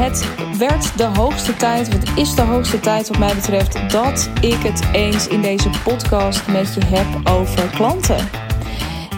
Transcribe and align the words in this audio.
Het 0.00 0.28
werd 0.58 0.98
de 0.98 1.04
hoogste 1.04 1.56
tijd, 1.56 1.92
het 1.92 2.16
is 2.16 2.34
de 2.34 2.42
hoogste 2.42 2.80
tijd 2.80 3.08
wat 3.08 3.18
mij 3.18 3.34
betreft, 3.34 3.90
dat 3.90 4.30
ik 4.40 4.62
het 4.62 4.88
eens 4.92 5.28
in 5.28 5.42
deze 5.42 5.70
podcast 5.84 6.48
met 6.48 6.74
je 6.74 6.80
heb 6.84 7.28
over 7.28 7.70
klanten. 7.70 8.28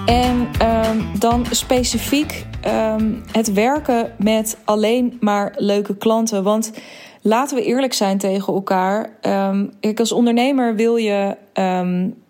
En 0.07 0.49
um, 0.63 1.19
dan 1.19 1.47
specifiek 1.51 2.47
um, 2.67 3.23
het 3.33 3.53
werken 3.53 4.13
met 4.19 4.59
alleen 4.65 5.17
maar 5.21 5.55
leuke 5.57 5.97
klanten. 5.97 6.43
Want 6.43 6.73
laten 7.23 7.57
we 7.57 7.65
eerlijk 7.65 7.93
zijn 7.93 8.19
tegen 8.19 8.55
elkaar. 8.55 9.11
Um, 9.23 9.71
als 9.95 10.13
ondernemer 10.13 10.75
wil 10.75 10.97
je, 10.97 11.37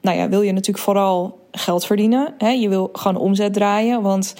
nou 0.00 0.16
ja, 0.16 0.28
wil 0.28 0.42
je 0.42 0.52
natuurlijk 0.52 0.84
vooral 0.84 1.38
geld 1.52 1.86
verdienen. 1.86 2.34
Hè? 2.38 2.50
Je 2.50 2.68
wil 2.68 2.88
gewoon 2.92 3.16
omzet 3.16 3.52
draaien. 3.52 4.02
Want 4.02 4.34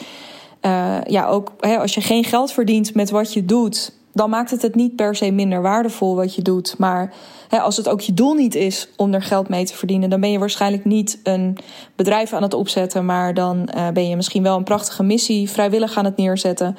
uh, 0.63 0.97
ja, 1.05 1.27
ook 1.27 1.53
hè, 1.61 1.79
als 1.79 1.95
je 1.95 2.01
geen 2.01 2.25
geld 2.25 2.53
verdient 2.53 2.95
met 2.95 3.11
wat 3.11 3.33
je 3.33 3.45
doet, 3.45 3.99
dan 4.13 4.31
maakt 4.31 4.51
het 4.51 4.63
het 4.63 4.75
niet 4.75 4.97
per 4.97 5.17
se 5.17 5.31
minder 5.31 5.63
waardevol 5.63 6.17
wat 6.17 6.35
je 6.35 6.43
doet. 6.43 6.75
Maar 6.79 7.13
hè, 7.49 7.61
als 7.61 7.77
het 7.77 7.89
ook 7.89 8.01
je 8.01 8.15
doel 8.15 8.35
niet 8.35 8.55
is 8.55 8.89
om 8.97 9.15
er 9.15 9.23
geld 9.23 9.49
mee 9.49 9.65
te 9.65 9.77
verdienen, 9.77 10.11
dan 10.11 10.21
ben 10.21 10.33
je 10.33 10.39
waarschijnlijk 10.39 10.85
niet 10.85 11.21
een 11.23 11.59
bedrijf 11.97 12.33
aan 12.33 12.43
het 12.43 12.55
opzetten, 12.55 13.05
maar 13.05 13.35
dan 13.35 13.69
uh, 13.77 13.89
ben 13.89 14.09
je 14.09 14.17
misschien 14.17 14.43
wel 14.43 14.57
een 14.57 14.65
prachtige 14.65 15.03
missie 15.03 15.51
vrijwillig 15.51 15.97
aan 15.97 16.05
het 16.05 16.17
neerzetten. 16.17 16.77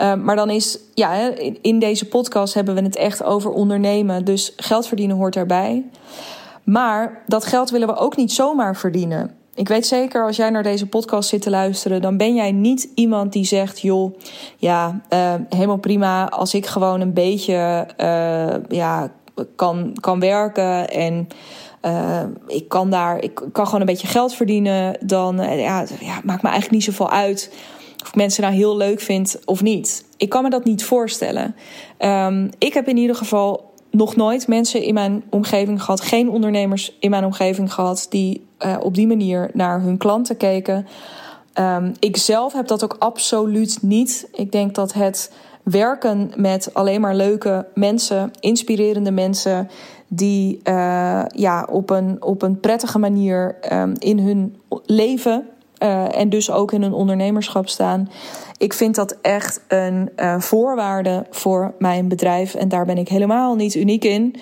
Uh, 0.00 0.14
maar 0.14 0.36
dan 0.36 0.50
is, 0.50 0.78
ja, 0.94 1.12
in 1.60 1.78
deze 1.78 2.08
podcast 2.08 2.54
hebben 2.54 2.74
we 2.74 2.82
het 2.82 2.96
echt 2.96 3.22
over 3.22 3.50
ondernemen. 3.50 4.24
Dus 4.24 4.52
geld 4.56 4.86
verdienen 4.86 5.16
hoort 5.16 5.36
erbij. 5.36 5.84
Maar 6.64 7.22
dat 7.26 7.44
geld 7.44 7.70
willen 7.70 7.88
we 7.88 7.96
ook 7.96 8.16
niet 8.16 8.32
zomaar 8.32 8.76
verdienen. 8.76 9.34
Ik 9.56 9.68
weet 9.68 9.86
zeker, 9.86 10.24
als 10.24 10.36
jij 10.36 10.50
naar 10.50 10.62
deze 10.62 10.86
podcast 10.86 11.28
zit 11.28 11.42
te 11.42 11.50
luisteren, 11.50 12.02
dan 12.02 12.16
ben 12.16 12.34
jij 12.34 12.52
niet 12.52 12.88
iemand 12.94 13.32
die 13.32 13.44
zegt: 13.44 13.80
joh, 13.80 14.18
ja, 14.56 15.00
uh, 15.10 15.34
helemaal 15.48 15.76
prima. 15.76 16.28
Als 16.28 16.54
ik 16.54 16.66
gewoon 16.66 17.00
een 17.00 17.12
beetje 17.12 17.86
uh, 18.00 18.54
ja, 18.68 19.12
kan, 19.56 19.96
kan 20.00 20.20
werken 20.20 20.90
en 20.90 21.28
uh, 21.82 22.22
ik 22.46 22.68
kan 22.68 22.90
daar, 22.90 23.22
ik 23.22 23.40
kan 23.52 23.64
gewoon 23.64 23.80
een 23.80 23.86
beetje 23.86 24.06
geld 24.06 24.34
verdienen, 24.34 24.98
dan 25.06 25.36
ja, 25.36 25.84
ja, 26.00 26.20
maakt 26.24 26.42
me 26.42 26.48
eigenlijk 26.48 26.70
niet 26.70 26.84
zoveel 26.84 27.10
uit 27.10 27.52
of 28.02 28.08
ik 28.08 28.14
mensen 28.14 28.42
nou 28.42 28.54
heel 28.54 28.76
leuk 28.76 29.00
vind 29.00 29.38
of 29.44 29.62
niet. 29.62 30.04
Ik 30.16 30.28
kan 30.28 30.42
me 30.42 30.50
dat 30.50 30.64
niet 30.64 30.84
voorstellen. 30.84 31.54
Um, 31.98 32.50
ik 32.58 32.74
heb 32.74 32.88
in 32.88 32.96
ieder 32.96 33.16
geval 33.16 33.74
nog 33.96 34.16
nooit 34.16 34.48
mensen 34.48 34.82
in 34.82 34.94
mijn 34.94 35.22
omgeving 35.30 35.82
gehad, 35.82 36.00
geen 36.00 36.30
ondernemers 36.30 36.96
in 37.00 37.10
mijn 37.10 37.24
omgeving 37.24 37.72
gehad 37.72 38.06
die 38.08 38.46
uh, 38.66 38.76
op 38.80 38.94
die 38.94 39.06
manier 39.06 39.50
naar 39.52 39.80
hun 39.80 39.96
klanten 39.96 40.36
keken. 40.36 40.86
Um, 41.58 41.92
ik 41.98 42.16
zelf 42.16 42.52
heb 42.52 42.66
dat 42.66 42.84
ook 42.84 42.96
absoluut 42.98 43.78
niet. 43.82 44.28
Ik 44.32 44.52
denk 44.52 44.74
dat 44.74 44.92
het 44.92 45.32
werken 45.62 46.32
met 46.36 46.70
alleen 46.72 47.00
maar 47.00 47.14
leuke 47.14 47.66
mensen, 47.74 48.30
inspirerende 48.40 49.10
mensen, 49.10 49.68
die 50.08 50.60
uh, 50.64 51.22
ja, 51.28 51.66
op, 51.70 51.90
een, 51.90 52.22
op 52.22 52.42
een 52.42 52.60
prettige 52.60 52.98
manier 52.98 53.56
um, 53.72 53.92
in 53.98 54.18
hun 54.18 54.56
leven 54.84 55.46
uh, 55.82 56.18
en 56.18 56.28
dus 56.28 56.50
ook 56.50 56.72
in 56.72 56.82
hun 56.82 56.92
ondernemerschap 56.92 57.68
staan. 57.68 58.10
Ik 58.58 58.72
vind 58.72 58.94
dat 58.94 59.16
echt 59.22 59.60
een 59.68 60.10
uh, 60.16 60.40
voorwaarde 60.40 61.26
voor 61.30 61.74
mijn 61.78 62.08
bedrijf. 62.08 62.54
En 62.54 62.68
daar 62.68 62.84
ben 62.84 62.98
ik 62.98 63.08
helemaal 63.08 63.54
niet 63.54 63.74
uniek 63.74 64.04
in. 64.04 64.34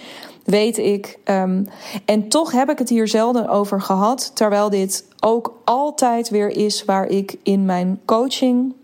Weet 0.44 0.78
ik. 0.78 1.18
Um, 1.24 1.66
en 2.04 2.28
toch 2.28 2.52
heb 2.52 2.70
ik 2.70 2.78
het 2.78 2.88
hier 2.88 3.08
zelden 3.08 3.48
over 3.48 3.80
gehad. 3.80 4.30
Terwijl 4.34 4.70
dit 4.70 5.04
ook 5.20 5.60
altijd 5.64 6.28
weer 6.28 6.48
is 6.48 6.84
waar 6.84 7.06
ik 7.06 7.36
in 7.42 7.64
mijn 7.64 8.00
coaching 8.04 8.74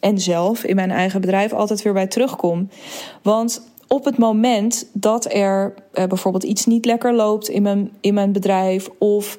en 0.00 0.18
zelf 0.18 0.64
in 0.64 0.76
mijn 0.76 0.90
eigen 0.90 1.20
bedrijf 1.20 1.52
altijd 1.52 1.82
weer 1.82 1.92
bij 1.92 2.06
terugkom. 2.06 2.68
Want 3.22 3.70
op 3.88 4.04
het 4.04 4.18
moment 4.18 4.86
dat 4.92 5.32
er 5.32 5.74
uh, 5.94 6.04
bijvoorbeeld 6.04 6.44
iets 6.44 6.66
niet 6.66 6.84
lekker 6.84 7.14
loopt 7.14 7.48
in 7.48 7.62
mijn, 7.62 7.90
in 8.00 8.14
mijn 8.14 8.32
bedrijf, 8.32 8.88
of 8.98 9.38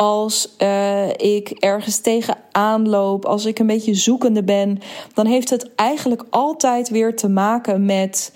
als 0.00 0.54
uh, 0.62 1.08
ik 1.08 1.50
ergens 1.50 1.98
tegenaan 1.98 2.88
loop, 2.88 3.24
als 3.24 3.44
ik 3.44 3.58
een 3.58 3.66
beetje 3.66 3.94
zoekende 3.94 4.42
ben, 4.42 4.78
dan 5.14 5.26
heeft 5.26 5.50
het 5.50 5.74
eigenlijk 5.74 6.24
altijd 6.30 6.88
weer 6.88 7.16
te 7.16 7.28
maken 7.28 7.84
met 7.84 8.32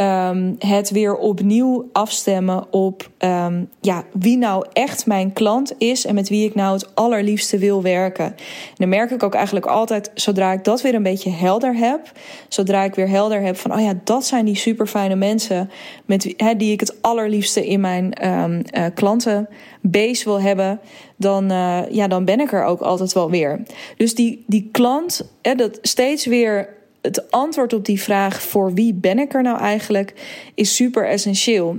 um, 0.00 0.56
het 0.58 0.90
weer 0.90 1.16
opnieuw 1.16 1.88
afstemmen 1.92 2.72
op 2.72 3.10
um, 3.18 3.68
ja, 3.80 4.04
wie 4.12 4.38
nou 4.38 4.66
echt 4.72 5.06
mijn 5.06 5.32
klant 5.32 5.74
is 5.78 6.06
en 6.06 6.14
met 6.14 6.28
wie 6.28 6.48
ik 6.48 6.54
nou 6.54 6.72
het 6.72 6.94
allerliefste 6.94 7.58
wil 7.58 7.82
werken. 7.82 8.24
En 8.24 8.36
dan 8.76 8.88
merk 8.88 9.10
ik 9.10 9.22
ook 9.22 9.34
eigenlijk 9.34 9.66
altijd, 9.66 10.10
zodra 10.14 10.52
ik 10.52 10.64
dat 10.64 10.82
weer 10.82 10.94
een 10.94 11.02
beetje 11.02 11.30
helder 11.30 11.76
heb, 11.76 12.12
zodra 12.48 12.82
ik 12.82 12.94
weer 12.94 13.08
helder 13.08 13.40
heb 13.42 13.56
van, 13.56 13.72
oh 13.72 13.80
ja, 13.80 13.92
dat 14.04 14.24
zijn 14.24 14.44
die 14.44 14.56
super 14.56 14.86
fijne 14.86 15.16
mensen 15.16 15.70
met 16.04 16.24
wie, 16.24 16.34
he, 16.36 16.56
die 16.56 16.72
ik 16.72 16.80
het 16.80 17.02
allerliefste 17.02 17.66
in 17.66 17.80
mijn 17.80 18.28
um, 18.28 18.62
klantenbase 18.94 20.24
wil 20.24 20.40
hebben, 20.40 20.80
dan, 21.16 21.52
uh, 21.52 21.78
ja, 21.90 22.08
dan 22.08 22.24
ben 22.24 22.40
ik 22.40 22.52
er 22.52 22.64
ook 22.64 22.80
altijd 22.80 23.12
wel 23.12 23.30
weer. 23.30 23.62
Dus 23.96 24.14
die, 24.14 24.44
die 24.46 24.68
klant, 24.72 25.30
hè, 25.42 25.54
dat 25.54 25.78
steeds 25.82 26.26
weer 26.26 26.78
het 27.02 27.30
antwoord 27.30 27.72
op 27.72 27.84
die 27.84 28.02
vraag 28.02 28.42
voor 28.42 28.74
wie 28.74 28.94
ben 28.94 29.18
ik 29.18 29.34
er 29.34 29.42
nou 29.42 29.58
eigenlijk 29.58 30.14
is 30.54 30.76
super 30.76 31.08
essentieel. 31.08 31.76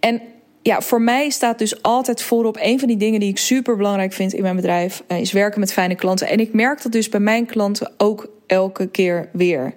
En 0.00 0.22
ja, 0.62 0.80
voor 0.80 1.02
mij 1.02 1.30
staat 1.30 1.58
dus 1.58 1.82
altijd 1.82 2.22
voorop 2.22 2.56
een 2.60 2.78
van 2.78 2.88
die 2.88 2.96
dingen 2.96 3.20
die 3.20 3.28
ik 3.28 3.38
super 3.38 3.76
belangrijk 3.76 4.12
vind 4.12 4.32
in 4.32 4.42
mijn 4.42 4.56
bedrijf 4.56 5.02
eh, 5.06 5.20
is 5.20 5.32
werken 5.32 5.60
met 5.60 5.72
fijne 5.72 5.94
klanten. 5.94 6.28
En 6.28 6.40
ik 6.40 6.52
merk 6.52 6.82
dat 6.82 6.92
dus 6.92 7.08
bij 7.08 7.20
mijn 7.20 7.46
klanten 7.46 7.92
ook 7.96 8.28
elke 8.46 8.86
keer 8.86 9.28
weer. 9.32 9.74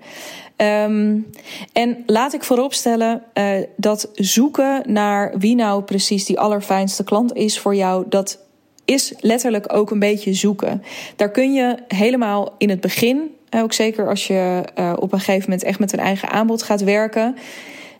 Um, 0.57 1.29
en 1.73 2.03
laat 2.05 2.33
ik 2.33 2.43
vooropstellen 2.43 3.23
uh, 3.33 3.49
dat 3.75 4.09
zoeken 4.13 4.81
naar 4.85 5.37
wie 5.37 5.55
nou 5.55 5.83
precies 5.83 6.25
die 6.25 6.39
allerfijnste 6.39 7.03
klant 7.03 7.35
is 7.35 7.59
voor 7.59 7.75
jou, 7.75 8.05
dat 8.09 8.39
is 8.85 9.13
letterlijk 9.19 9.73
ook 9.73 9.91
een 9.91 9.99
beetje 9.99 10.33
zoeken. 10.33 10.83
Daar 11.15 11.31
kun 11.31 11.53
je 11.53 11.77
helemaal 11.87 12.55
in 12.57 12.69
het 12.69 12.81
begin 12.81 13.35
ook 13.49 13.73
zeker 13.73 14.09
als 14.09 14.27
je 14.27 14.63
uh, 14.79 14.93
op 14.95 15.13
een 15.13 15.19
gegeven 15.19 15.49
moment 15.49 15.63
echt 15.63 15.79
met 15.79 15.93
een 15.93 15.99
eigen 15.99 16.29
aanbod 16.29 16.63
gaat 16.63 16.83
werken. 16.83 17.35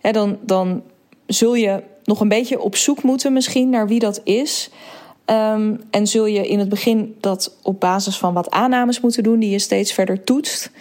Hè, 0.01 0.11
dan, 0.11 0.37
dan 0.41 0.83
zul 1.25 1.55
je 1.55 1.83
nog 2.03 2.19
een 2.19 2.29
beetje 2.29 2.59
op 2.59 2.75
zoek 2.75 3.03
moeten 3.03 3.33
misschien 3.33 3.69
naar 3.69 3.87
wie 3.87 3.99
dat 3.99 4.21
is. 4.23 4.69
Um, 5.25 5.81
en 5.91 6.07
zul 6.07 6.25
je 6.25 6.47
in 6.47 6.59
het 6.59 6.69
begin 6.69 7.15
dat 7.19 7.57
op 7.63 7.79
basis 7.79 8.17
van 8.17 8.33
wat 8.33 8.49
aannames 8.49 8.99
moeten 8.99 9.23
doen 9.23 9.39
die 9.39 9.49
je 9.49 9.59
steeds 9.59 9.93
verder 9.93 10.23
toetst. 10.23 10.71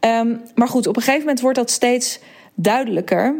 Um, 0.00 0.40
maar 0.54 0.68
goed, 0.68 0.86
op 0.86 0.96
een 0.96 1.02
gegeven 1.02 1.24
moment 1.24 1.40
wordt 1.40 1.58
dat 1.58 1.70
steeds 1.70 2.18
duidelijker. 2.54 3.34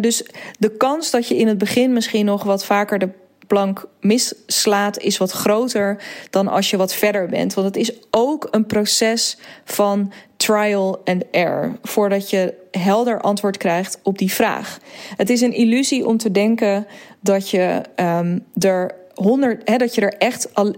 Dus 0.00 0.24
de 0.58 0.70
kans 0.70 1.10
dat 1.10 1.28
je 1.28 1.36
in 1.36 1.48
het 1.48 1.58
begin 1.58 1.92
misschien 1.92 2.24
nog 2.24 2.42
wat 2.42 2.64
vaker 2.64 2.98
de 2.98 3.08
plank 3.48 3.84
misslaat, 4.00 4.98
is 4.98 5.18
wat 5.18 5.30
groter 5.30 6.02
dan 6.30 6.48
als 6.48 6.70
je 6.70 6.76
wat 6.76 6.94
verder 6.94 7.28
bent. 7.28 7.54
Want 7.54 7.66
het 7.66 7.76
is 7.76 7.92
ook 8.10 8.48
een 8.50 8.66
proces 8.66 9.38
van 9.64 10.12
trial 10.36 11.00
and 11.04 11.24
error 11.30 11.78
voordat 11.82 12.30
je 12.30 12.54
helder 12.70 13.20
antwoord 13.20 13.56
krijgt 13.56 13.98
op 14.02 14.18
die 14.18 14.32
vraag. 14.32 14.78
Het 15.16 15.30
is 15.30 15.40
een 15.40 15.54
illusie 15.54 16.06
om 16.06 16.16
te 16.16 16.30
denken 16.30 16.86
dat 17.20 17.50
je 17.50 17.82
um, 17.96 18.44
er 18.58 18.94
100, 19.14 19.68
hè, 19.68 19.76
dat 19.76 19.94
je 19.94 20.00
er 20.00 20.14
echt 20.18 20.54
al 20.54 20.74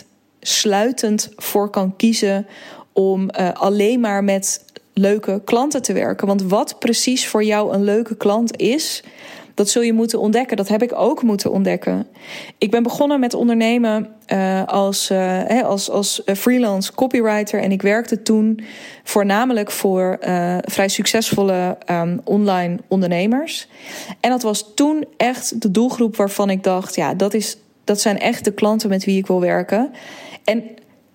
100% 0.00 0.04
sluitend 0.40 1.28
voor 1.36 1.70
kan 1.70 1.96
kiezen 1.96 2.46
om 2.92 3.30
uh, 3.40 3.52
alleen 3.52 4.00
maar 4.00 4.24
met 4.24 4.64
leuke 4.92 5.40
klanten 5.44 5.82
te 5.82 5.92
werken. 5.92 6.26
Want 6.26 6.42
wat 6.42 6.78
precies 6.78 7.28
voor 7.28 7.44
jou 7.44 7.74
een 7.74 7.84
leuke 7.84 8.16
klant 8.16 8.56
is, 8.56 9.02
dat 9.56 9.68
zul 9.68 9.82
je 9.82 9.92
moeten 9.92 10.20
ontdekken. 10.20 10.56
Dat 10.56 10.68
heb 10.68 10.82
ik 10.82 10.92
ook 10.94 11.22
moeten 11.22 11.50
ontdekken. 11.50 12.06
Ik 12.58 12.70
ben 12.70 12.82
begonnen 12.82 13.20
met 13.20 13.34
ondernemen 13.34 14.08
uh, 14.32 14.64
als, 14.66 15.10
uh, 15.10 15.62
als, 15.62 15.90
als 15.90 16.22
freelance 16.24 16.94
copywriter. 16.94 17.62
En 17.62 17.72
ik 17.72 17.82
werkte 17.82 18.22
toen 18.22 18.60
voornamelijk 19.04 19.70
voor 19.70 20.18
vrij 20.64 20.88
succesvolle 20.88 21.78
um, 21.90 22.20
online 22.24 22.76
ondernemers. 22.88 23.68
En 24.20 24.30
dat 24.30 24.42
was 24.42 24.74
toen 24.74 25.04
echt 25.16 25.62
de 25.62 25.70
doelgroep 25.70 26.16
waarvan 26.16 26.50
ik 26.50 26.62
dacht: 26.62 26.94
ja, 26.94 27.14
dat, 27.14 27.34
is, 27.34 27.56
dat 27.84 28.00
zijn 28.00 28.18
echt 28.18 28.44
de 28.44 28.52
klanten 28.52 28.88
met 28.88 29.04
wie 29.04 29.18
ik 29.18 29.26
wil 29.26 29.40
werken. 29.40 29.90
En 30.44 30.62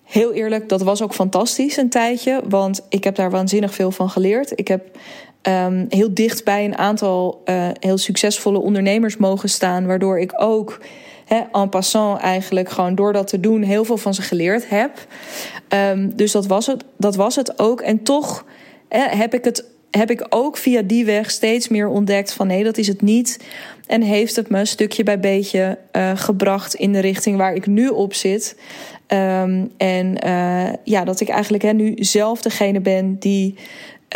heel 0.02 0.32
eerlijk, 0.32 0.68
dat 0.68 0.82
was 0.82 1.02
ook 1.02 1.14
fantastisch 1.14 1.76
een 1.76 1.90
tijdje. 1.90 2.42
Want 2.48 2.86
ik 2.88 3.04
heb 3.04 3.14
daar 3.14 3.30
waanzinnig 3.30 3.74
veel 3.74 3.90
van 3.90 4.10
geleerd. 4.10 4.58
Ik 4.58 4.68
heb 4.68 4.98
um, 5.42 5.86
heel 5.88 6.14
dicht 6.14 6.44
bij 6.44 6.64
een 6.64 6.78
aantal 6.78 7.42
uh, 7.44 7.68
heel 7.80 7.98
succesvolle 7.98 8.58
ondernemers 8.58 9.16
mogen 9.16 9.48
staan. 9.48 9.86
Waardoor 9.86 10.18
ik 10.18 10.32
ook 10.36 10.80
he, 11.24 11.40
en 11.52 11.68
passant 11.68 12.20
eigenlijk 12.20 12.70
gewoon 12.70 12.94
door 12.94 13.12
dat 13.12 13.26
te 13.26 13.40
doen 13.40 13.62
heel 13.62 13.84
veel 13.84 13.96
van 13.96 14.14
ze 14.14 14.22
geleerd 14.22 14.68
heb. 14.68 15.06
Um, 15.68 16.16
dus 16.16 16.32
dat 16.32 16.46
was, 16.46 16.66
het, 16.66 16.84
dat 16.96 17.16
was 17.16 17.36
het 17.36 17.58
ook. 17.58 17.80
En 17.80 18.02
toch 18.02 18.44
he, 18.88 19.16
heb 19.16 19.34
ik 19.34 19.44
het 19.44 19.70
heb 19.90 20.10
ik 20.10 20.26
ook 20.28 20.56
via 20.56 20.82
die 20.82 21.04
weg 21.04 21.30
steeds 21.30 21.68
meer 21.68 21.88
ontdekt 21.88 22.32
van 22.32 22.46
nee, 22.46 22.64
dat 22.64 22.78
is 22.78 22.86
het 22.86 23.02
niet. 23.02 23.44
En 23.86 24.02
heeft 24.02 24.36
het 24.36 24.48
me 24.48 24.64
stukje 24.64 25.02
bij 25.02 25.20
beetje 25.20 25.78
uh, 25.92 26.10
gebracht 26.14 26.74
in 26.74 26.92
de 26.92 26.98
richting 26.98 27.36
waar 27.36 27.54
ik 27.54 27.66
nu 27.66 27.88
op 27.88 28.14
zit. 28.14 28.56
Um, 29.08 29.70
en 29.76 30.26
uh, 30.26 30.72
ja, 30.84 31.04
dat 31.04 31.20
ik 31.20 31.28
eigenlijk 31.28 31.62
hè, 31.62 31.72
nu 31.72 31.94
zelf 31.96 32.42
degene 32.42 32.80
ben 32.80 33.18
die 33.18 33.54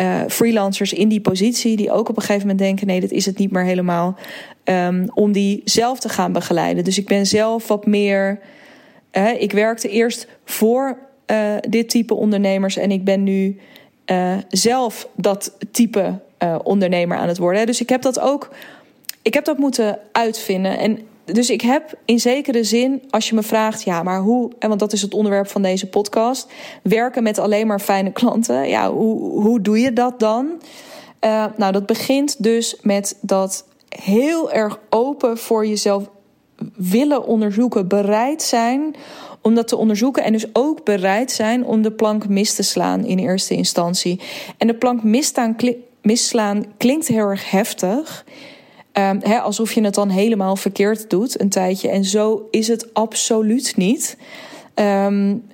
uh, 0.00 0.20
freelancers 0.28 0.92
in 0.92 1.08
die 1.08 1.20
positie 1.20 1.76
die 1.76 1.92
ook 1.92 2.08
op 2.08 2.16
een 2.16 2.22
gegeven 2.22 2.40
moment 2.40 2.58
denken: 2.58 2.86
nee, 2.86 3.00
dit 3.00 3.12
is 3.12 3.26
het 3.26 3.38
niet 3.38 3.50
meer 3.50 3.64
helemaal. 3.64 4.16
Um, 4.64 5.10
om 5.14 5.32
die 5.32 5.60
zelf 5.64 6.00
te 6.00 6.08
gaan 6.08 6.32
begeleiden. 6.32 6.84
Dus 6.84 6.98
ik 6.98 7.06
ben 7.06 7.26
zelf 7.26 7.68
wat 7.68 7.86
meer. 7.86 8.40
Ik 9.38 9.52
werkte 9.52 9.88
eerst 9.88 10.26
voor 10.44 10.98
uh, 11.26 11.54
dit 11.68 11.88
type 11.88 12.14
ondernemers 12.14 12.76
en 12.76 12.90
ik 12.90 13.04
ben 13.04 13.22
nu 13.22 13.58
zelf 14.48 15.08
dat 15.14 15.56
type 15.70 16.20
ondernemer 16.62 17.16
aan 17.16 17.28
het 17.28 17.38
worden. 17.38 17.66
Dus 17.66 17.80
ik 17.80 17.88
heb 17.88 18.02
dat 18.02 18.20
ook. 18.20 18.50
Ik 19.22 19.34
heb 19.34 19.44
dat 19.44 19.58
moeten 19.58 19.98
uitvinden. 20.12 20.78
En 20.78 20.98
dus 21.32 21.50
ik 21.50 21.60
heb 21.60 21.98
in 22.04 22.20
zekere 22.20 22.64
zin, 22.64 23.02
als 23.10 23.28
je 23.28 23.34
me 23.34 23.42
vraagt, 23.42 23.82
ja, 23.82 24.02
maar 24.02 24.20
hoe, 24.20 24.50
en 24.58 24.68
want 24.68 24.80
dat 24.80 24.92
is 24.92 25.02
het 25.02 25.14
onderwerp 25.14 25.48
van 25.48 25.62
deze 25.62 25.88
podcast, 25.88 26.48
werken 26.82 27.22
met 27.22 27.38
alleen 27.38 27.66
maar 27.66 27.80
fijne 27.80 28.12
klanten. 28.12 28.68
Ja, 28.68 28.92
hoe, 28.92 29.40
hoe 29.40 29.60
doe 29.60 29.80
je 29.80 29.92
dat 29.92 30.20
dan? 30.20 30.50
Uh, 31.20 31.44
nou, 31.56 31.72
dat 31.72 31.86
begint 31.86 32.42
dus 32.42 32.76
met 32.82 33.18
dat 33.20 33.64
heel 33.88 34.52
erg 34.52 34.78
open 34.90 35.38
voor 35.38 35.66
jezelf 35.66 36.08
willen 36.76 37.26
onderzoeken, 37.26 37.88
bereid 37.88 38.42
zijn 38.42 38.94
om 39.42 39.54
dat 39.54 39.68
te 39.68 39.76
onderzoeken 39.76 40.24
en 40.24 40.32
dus 40.32 40.46
ook 40.52 40.84
bereid 40.84 41.30
zijn 41.30 41.64
om 41.64 41.82
de 41.82 41.92
plank 41.92 42.28
mis 42.28 42.54
te 42.54 42.62
slaan 42.62 43.04
in 43.04 43.18
eerste 43.18 43.54
instantie. 43.54 44.20
En 44.56 44.66
de 44.66 44.74
plank 44.74 45.02
misstaan, 45.02 45.56
misslaan 46.02 46.64
klinkt 46.76 47.06
heel 47.06 47.28
erg 47.28 47.50
heftig. 47.50 48.24
Um, 48.98 49.22
alsof 49.22 49.72
je 49.72 49.84
het 49.84 49.94
dan 49.94 50.08
helemaal 50.08 50.56
verkeerd 50.56 51.10
doet 51.10 51.40
een 51.40 51.48
tijdje. 51.48 51.88
En 51.88 52.04
zo 52.04 52.48
is 52.50 52.68
het 52.68 52.94
absoluut 52.94 53.76
niet. 53.76 54.16
Um, 54.74 55.46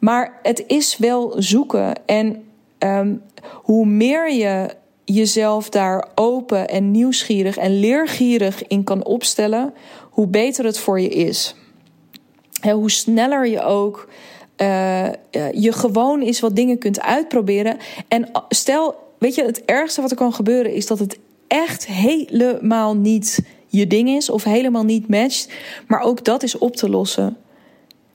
maar 0.00 0.38
het 0.42 0.64
is 0.66 0.96
wel 0.96 1.34
zoeken. 1.36 2.06
En 2.06 2.44
um, 2.78 3.22
hoe 3.52 3.86
meer 3.86 4.32
je 4.32 4.68
jezelf 5.04 5.68
daar 5.68 6.08
open 6.14 6.68
en 6.68 6.90
nieuwsgierig 6.90 7.56
en 7.56 7.80
leergierig 7.80 8.66
in 8.66 8.84
kan 8.84 9.04
opstellen, 9.04 9.74
hoe 10.10 10.26
beter 10.26 10.64
het 10.64 10.78
voor 10.78 11.00
je 11.00 11.08
is. 11.08 11.54
He, 12.60 12.72
hoe 12.72 12.90
sneller 12.90 13.46
je 13.46 13.62
ook 13.62 14.08
uh, 14.56 15.08
je 15.52 15.72
gewoon 15.72 16.22
is 16.22 16.40
wat 16.40 16.56
dingen 16.56 16.78
kunt 16.78 17.00
uitproberen. 17.00 17.76
En 18.08 18.30
stel, 18.48 18.94
weet 19.18 19.34
je, 19.34 19.44
het 19.44 19.64
ergste 19.64 20.00
wat 20.00 20.10
er 20.10 20.16
kan 20.16 20.32
gebeuren 20.32 20.72
is 20.72 20.86
dat 20.86 20.98
het 20.98 21.18
echt 21.48 21.86
helemaal 21.86 22.96
niet 22.96 23.42
je 23.66 23.86
ding 23.86 24.08
is 24.08 24.30
of 24.30 24.44
helemaal 24.44 24.84
niet 24.84 25.08
matcht. 25.08 25.48
Maar 25.86 26.00
ook 26.00 26.24
dat 26.24 26.42
is 26.42 26.58
op 26.58 26.76
te 26.76 26.88
lossen. 26.88 27.36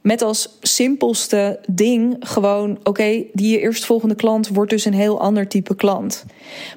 Met 0.02 0.22
als 0.22 0.58
simpelste 0.62 1.60
ding 1.68 2.16
gewoon: 2.20 2.80
oké, 2.84 3.24
die 3.34 3.60
eerstvolgende 3.60 4.16
klant 4.16 4.48
wordt 4.48 4.72
dus 4.72 4.86
een 4.86 4.94
heel 4.94 5.22
ander 5.22 5.48
type 5.48 5.76
klant. 5.76 6.26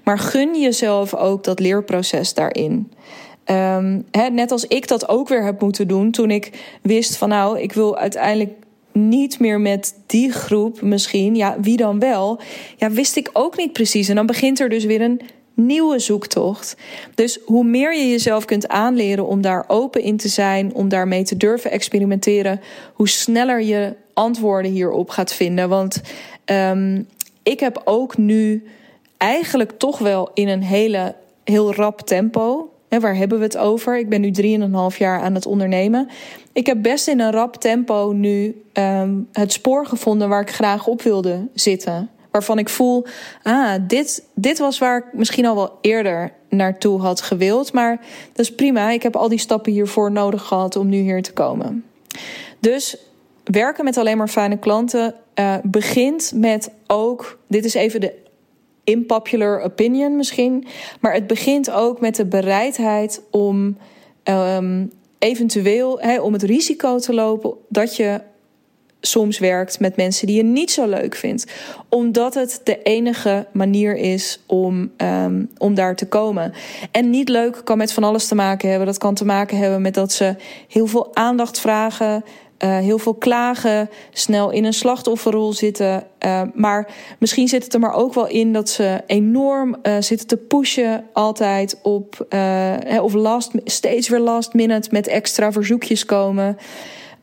Maar 0.05 0.19
gun 0.19 0.61
jezelf 0.61 1.15
ook 1.15 1.45
dat 1.45 1.61
leerproces 1.61 2.35
daarin. 2.35 2.93
Um, 3.51 4.05
net 4.33 4.51
als 4.51 4.67
ik 4.67 4.89
dat 4.89 5.09
ook 5.09 5.29
weer 5.29 5.45
heb 5.45 5.61
moeten 5.61 5.89
doen 5.89 6.11
toen 6.11 6.31
ik 6.31 6.77
wist 6.83 7.17
van 7.17 7.29
nou, 7.29 7.61
ik 7.61 7.73
wil 7.73 7.97
uiteindelijk 7.97 8.53
niet 8.93 9.39
meer 9.39 9.61
met 9.61 9.95
die 10.07 10.33
groep 10.33 10.81
misschien. 10.81 11.37
Ja, 11.37 11.57
wie 11.61 11.77
dan 11.77 11.99
wel? 11.99 12.41
Ja, 12.77 12.91
wist 12.91 13.17
ik 13.17 13.31
ook 13.33 13.57
niet 13.57 13.73
precies. 13.73 14.09
En 14.09 14.15
dan 14.15 14.27
begint 14.27 14.61
er 14.61 14.69
dus 14.69 14.85
weer 14.85 15.01
een 15.01 15.21
nieuwe 15.57 15.99
zoektocht. 15.99 16.77
Dus 17.15 17.39
hoe 17.45 17.65
meer 17.65 17.97
je 17.97 18.11
jezelf 18.11 18.45
kunt 18.45 18.69
aanleren 18.69 19.27
om 19.27 19.41
daar 19.41 19.65
open 19.67 20.03
in 20.03 20.17
te 20.17 20.29
zijn, 20.29 20.75
om 20.75 20.89
daarmee 20.89 21.23
te 21.23 21.37
durven 21.37 21.71
experimenteren, 21.71 22.61
hoe 22.93 23.09
sneller 23.09 23.63
je 23.63 23.95
antwoorden 24.13 24.71
hierop 24.71 25.11
gaat 25.11 25.33
vinden. 25.33 25.69
Want 25.69 26.03
um, 26.45 27.07
ik 27.43 27.61
heb 27.61 27.83
ook 27.85 28.17
nu 28.17 28.65
eigenlijk 29.17 29.73
toch 29.79 29.99
wel 29.99 30.31
in 30.35 30.49
een 30.49 30.63
hele, 30.63 31.15
heel 31.45 31.75
rap 31.75 32.01
tempo. 32.01 32.71
Hè, 32.89 33.01
waar 33.01 33.17
hebben 33.17 33.39
we 33.39 33.45
het 33.45 33.57
over? 33.57 33.99
Ik 33.99 34.09
ben 34.09 34.21
nu 34.21 34.31
drieënhalf 34.31 34.99
jaar 34.99 35.21
aan 35.21 35.35
het 35.35 35.47
ondernemen. 35.47 36.09
Ik 36.53 36.67
heb 36.67 36.83
best 36.83 37.09
in 37.09 37.21
een 37.21 37.33
rap 37.33 37.57
tempo 37.57 38.13
nu 38.13 38.63
um, 38.73 39.29
het 39.33 39.53
spoor 39.53 39.87
gevonden 39.87 40.29
waar 40.29 40.41
ik 40.41 40.51
graag 40.51 40.87
op 40.87 41.03
wilde 41.03 41.49
zitten 41.55 42.11
waarvan 42.37 42.59
ik 42.59 42.69
voel, 42.69 43.07
ah, 43.43 43.75
dit, 43.81 44.25
dit 44.35 44.59
was 44.59 44.79
waar 44.79 44.99
ik 44.99 45.05
misschien 45.13 45.47
al 45.47 45.55
wel 45.55 45.79
eerder 45.81 46.33
naartoe 46.49 47.01
had 47.01 47.21
gewild. 47.21 47.73
Maar 47.73 48.01
dat 48.33 48.45
is 48.47 48.55
prima. 48.55 48.91
Ik 48.91 49.03
heb 49.03 49.17
al 49.17 49.29
die 49.29 49.39
stappen 49.39 49.73
hiervoor 49.73 50.13
nodig 50.13 50.43
gehad 50.43 50.77
om 50.77 50.89
nu 50.89 50.97
hier 50.97 51.23
te 51.23 51.33
komen. 51.33 51.85
Dus 52.59 52.97
werken 53.45 53.85
met 53.85 53.97
alleen 53.97 54.17
maar 54.17 54.29
fijne 54.29 54.59
klanten 54.59 55.15
uh, 55.35 55.55
begint 55.63 56.33
met 56.35 56.71
ook, 56.87 57.39
dit 57.49 57.65
is 57.65 57.75
even 57.75 58.01
de 58.01 58.13
impopular 58.85 59.61
opinion 59.61 60.17
misschien, 60.17 60.67
maar 61.01 61.13
het 61.13 61.27
begint 61.27 61.71
ook 61.71 62.01
met 62.01 62.17
de 62.17 62.27
bereidheid 62.27 63.23
om 63.31 63.77
um, 64.25 64.93
eventueel 65.19 66.01
om 66.23 66.33
het 66.33 66.43
risico 66.43 66.99
te 66.99 67.15
lopen 67.15 67.55
dat 67.69 67.97
je 67.97 68.21
soms 69.07 69.39
werkt 69.39 69.81
met 69.81 69.97
mensen 69.97 70.27
die 70.27 70.37
je 70.37 70.45
niet 70.45 70.71
zo 70.71 70.87
leuk 70.87 71.15
vindt. 71.15 71.53
Omdat 71.89 72.35
het 72.35 72.61
de 72.65 72.83
enige 72.83 73.47
manier 73.53 73.97
is 73.97 74.41
om, 74.47 74.91
um, 74.97 75.51
om 75.59 75.75
daar 75.75 75.97
te 75.97 76.07
komen. 76.07 76.53
En 76.91 77.11
niet 77.11 77.29
leuk 77.29 77.61
kan 77.65 77.79
met 77.79 77.93
van 77.93 78.05
alles 78.05 78.27
te 78.27 78.35
maken 78.35 78.69
hebben. 78.69 78.87
Dat 78.87 78.99
kan 78.99 79.15
te 79.15 79.25
maken 79.25 79.59
hebben 79.59 79.83
met 79.83 79.95
dat 79.95 80.13
ze 80.13 80.35
heel 80.69 80.87
veel 80.87 81.15
aandacht 81.15 81.61
vragen. 81.61 82.25
Uh, 82.65 82.79
heel 82.79 82.99
veel 82.99 83.15
klagen, 83.15 83.91
snel 84.13 84.51
in 84.51 84.65
een 84.65 84.73
slachtofferrol 84.73 85.53
zitten. 85.53 86.07
Uh, 86.27 86.43
maar 86.55 86.89
misschien 87.19 87.49
zit 87.49 87.65
het 87.65 87.75
er 87.75 87.81
maar 87.81 87.95
ook 87.95 88.15
wel 88.15 88.27
in 88.27 88.53
dat 88.53 88.69
ze 88.69 89.01
enorm 89.07 89.77
uh, 89.83 89.97
zitten 90.01 90.27
te 90.27 90.37
pushen, 90.37 91.05
altijd 91.13 91.79
op. 91.83 92.27
of 93.01 93.13
last, 93.13 93.51
steeds 93.65 94.09
weer 94.09 94.21
last 94.21 94.55
minute 94.55 94.89
met 94.93 95.07
extra 95.07 95.53
verzoekjes 95.53 96.05
komen. 96.05 96.57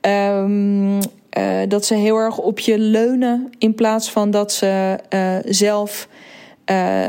Um, 0.01 0.99
uh, 1.37 1.59
dat 1.67 1.85
ze 1.85 1.95
heel 1.95 2.17
erg 2.17 2.37
op 2.37 2.59
je 2.59 2.79
leunen 2.79 3.51
in 3.57 3.75
plaats 3.75 4.11
van 4.11 4.31
dat 4.31 4.51
ze 4.51 4.99
uh, 5.09 5.35
zelf 5.45 6.07
uh, 6.71 7.05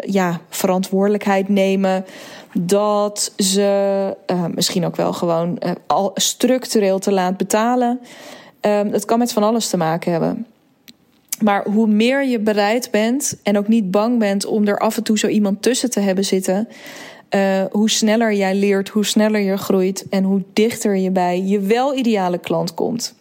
ja, 0.00 0.40
verantwoordelijkheid 0.48 1.48
nemen. 1.48 2.04
Dat 2.52 3.32
ze 3.36 4.16
misschien 4.54 4.86
ook 4.86 4.96
wel 4.96 5.12
gewoon 5.12 5.58
al 5.86 6.10
structureel 6.14 6.98
te 6.98 7.12
laat 7.12 7.36
betalen. 7.36 8.00
dat 8.90 9.04
kan 9.04 9.18
met 9.18 9.32
van 9.32 9.42
alles 9.42 9.68
te 9.68 9.76
maken 9.76 10.12
hebben. 10.12 10.46
Maar 11.42 11.64
hoe 11.64 11.86
meer 11.86 12.24
je 12.24 12.38
bereid 12.38 12.90
bent 12.90 13.36
en 13.42 13.58
ook 13.58 13.68
niet 13.68 13.90
bang 13.90 14.18
bent 14.18 14.46
om 14.46 14.66
er 14.66 14.78
af 14.78 14.96
en 14.96 15.02
toe 15.02 15.18
zo 15.18 15.26
iemand 15.26 15.62
tussen 15.62 15.90
te 15.90 16.00
hebben 16.00 16.24
zitten, 16.24 16.68
hoe 17.70 17.90
sneller 17.90 18.32
jij 18.32 18.54
leert, 18.54 18.88
hoe 18.88 19.04
sneller 19.04 19.40
je 19.40 19.56
groeit 19.56 20.06
en 20.08 20.24
hoe 20.24 20.42
dichter 20.52 20.96
je 20.96 21.10
bij 21.10 21.42
je 21.42 21.60
wel 21.60 21.96
ideale 21.96 22.38
klant 22.38 22.74
komt. 22.74 23.14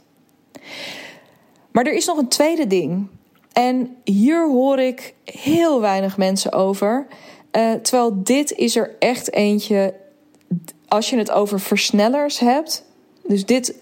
Maar 1.71 1.85
er 1.85 1.93
is 1.93 2.05
nog 2.05 2.17
een 2.17 2.27
tweede 2.27 2.67
ding. 2.67 3.07
En 3.53 3.95
hier 4.03 4.47
hoor 4.47 4.79
ik 4.79 5.13
heel 5.23 5.81
weinig 5.81 6.17
mensen 6.17 6.51
over. 6.51 7.07
Uh, 7.51 7.71
terwijl 7.73 8.23
dit 8.23 8.51
is 8.51 8.75
er 8.75 8.95
echt 8.99 9.33
eentje. 9.33 9.93
Als 10.87 11.09
je 11.09 11.17
het 11.17 11.31
over 11.31 11.59
versnellers 11.59 12.39
hebt. 12.39 12.87
Dus 13.27 13.45
dit, 13.45 13.75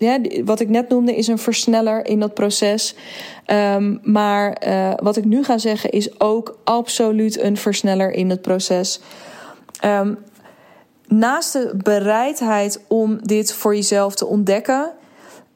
wat 0.45 0.59
ik 0.59 0.69
net 0.69 0.89
noemde, 0.89 1.15
is 1.15 1.27
een 1.27 1.37
versneller 1.37 2.05
in 2.05 2.19
dat 2.19 2.33
proces. 2.33 2.95
Um, 3.45 3.99
maar 4.03 4.67
uh, 4.67 4.93
wat 4.95 5.17
ik 5.17 5.25
nu 5.25 5.43
ga 5.43 5.57
zeggen 5.57 5.89
is 5.89 6.19
ook 6.19 6.57
absoluut 6.63 7.39
een 7.39 7.57
versneller 7.57 8.11
in 8.11 8.29
het 8.29 8.41
proces. 8.41 8.99
Um, 9.85 10.17
naast 11.07 11.53
de 11.53 11.73
bereidheid 11.83 12.79
om 12.87 13.27
dit 13.27 13.53
voor 13.53 13.75
jezelf 13.75 14.15
te 14.15 14.25
ontdekken, 14.25 14.91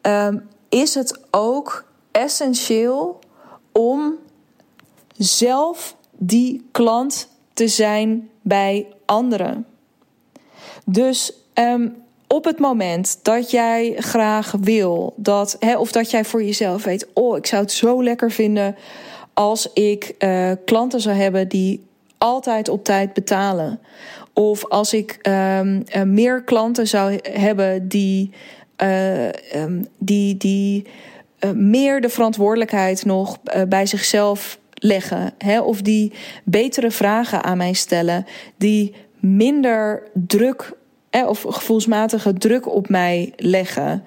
um, 0.01 0.47
is 0.71 0.93
het 0.93 1.19
ook 1.31 1.85
essentieel 2.11 3.19
om 3.71 4.13
zelf 5.17 5.95
die 6.17 6.67
klant 6.71 7.27
te 7.53 7.67
zijn 7.67 8.29
bij 8.41 8.87
anderen. 9.05 9.65
Dus 10.85 11.33
um, 11.53 11.95
op 12.27 12.45
het 12.45 12.59
moment 12.59 13.19
dat 13.21 13.51
jij 13.51 13.93
graag 13.97 14.51
wil 14.61 15.13
dat, 15.15 15.57
of 15.77 15.91
dat 15.91 16.11
jij 16.11 16.25
voor 16.25 16.43
jezelf 16.43 16.83
weet: 16.83 17.07
Oh, 17.13 17.37
ik 17.37 17.45
zou 17.45 17.61
het 17.61 17.71
zo 17.71 18.03
lekker 18.03 18.31
vinden 18.31 18.75
als 19.33 19.73
ik 19.73 20.15
uh, 20.19 20.51
klanten 20.65 21.01
zou 21.01 21.15
hebben 21.15 21.47
die 21.47 21.83
altijd 22.17 22.69
op 22.69 22.83
tijd 22.83 23.13
betalen. 23.13 23.79
Of 24.33 24.65
als 24.67 24.93
ik 24.93 25.19
um, 25.27 25.83
uh, 25.95 26.01
meer 26.03 26.43
klanten 26.43 26.87
zou 26.87 27.19
hebben 27.21 27.87
die 27.87 28.31
uh, 28.83 29.29
die, 29.97 30.37
die 30.37 30.85
uh, 31.39 31.51
meer 31.51 32.01
de 32.01 32.09
verantwoordelijkheid 32.09 33.05
nog 33.05 33.37
uh, 33.43 33.61
bij 33.63 33.85
zichzelf 33.85 34.59
leggen. 34.73 35.33
Hè? 35.37 35.61
Of 35.61 35.81
die 35.81 36.13
betere 36.43 36.91
vragen 36.91 37.43
aan 37.43 37.57
mij 37.57 37.73
stellen. 37.73 38.25
Die 38.57 38.95
minder 39.19 40.03
druk 40.13 40.73
hè, 41.09 41.27
of 41.27 41.41
gevoelsmatige 41.41 42.33
druk 42.33 42.67
op 42.67 42.89
mij 42.89 43.33
leggen. 43.35 44.03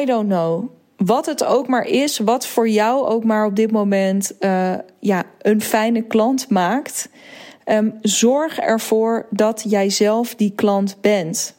I 0.00 0.04
don't 0.04 0.28
know. 0.28 0.70
wat 0.96 1.26
het 1.26 1.44
ook 1.44 1.66
maar 1.66 1.86
is, 1.86 2.18
wat 2.18 2.46
voor 2.46 2.68
jou 2.68 3.06
ook 3.06 3.24
maar 3.24 3.46
op 3.46 3.56
dit 3.56 3.70
moment 3.70 4.34
ja, 5.00 5.22
een 5.38 5.60
fijne 5.60 6.02
klant 6.02 6.48
maakt. 6.48 7.08
Um, 7.66 7.98
zorg 8.02 8.58
ervoor 8.58 9.26
dat 9.30 9.64
jij 9.68 9.90
zelf 9.90 10.34
die 10.34 10.52
klant 10.54 10.96
bent. 11.00 11.54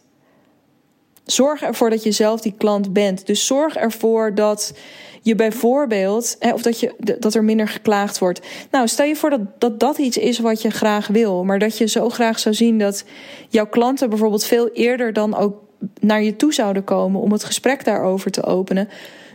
Zorg 1.32 1.62
ervoor 1.62 1.90
dat 1.90 2.04
je 2.04 2.12
zelf 2.12 2.42
die 2.42 2.54
klant 2.58 2.94
bent. 2.94 3.26
Dus 3.26 3.46
zorg 3.46 3.76
ervoor 3.76 4.36
dat 4.36 4.74
je 5.22 5.36
bijvoorbeeld, 5.36 6.36
hè, 6.40 6.54
of 6.54 6.62
dat, 6.62 6.80
je, 6.80 7.16
dat 7.20 7.34
er 7.34 7.44
minder 7.44 7.68
geklaagd 7.68 8.20
wordt. 8.20 8.42
Nou, 8.72 8.88
stel 8.88 9.06
je 9.06 9.16
voor 9.16 9.30
dat, 9.30 9.42
dat 9.58 9.80
dat 9.80 9.98
iets 9.98 10.18
is 10.18 10.40
wat 10.40 10.62
je 10.62 10.70
graag 10.70 11.08
wil, 11.08 11.44
maar 11.44 11.60
dat 11.60 11.78
je 11.78 11.88
zo 11.88 12.10
graag 12.10 12.40
zou 12.40 12.56
zien 12.56 12.80
dat 12.80 13.04
jouw 13.50 13.68
klanten 13.68 14.10
bijvoorbeeld 14.10 14.46
veel 14.46 14.70
eerder 14.70 15.14
dan 15.14 15.36
ook 15.36 15.56
naar 16.00 16.24
je 16.24 16.36
toe 16.36 16.54
zouden 16.54 16.84
komen 16.84 17.22
om 17.22 17.32
het 17.32 17.44
gesprek 17.44 17.86
daarover 17.86 18.32
te 18.32 18.44
openen. 18.44 18.90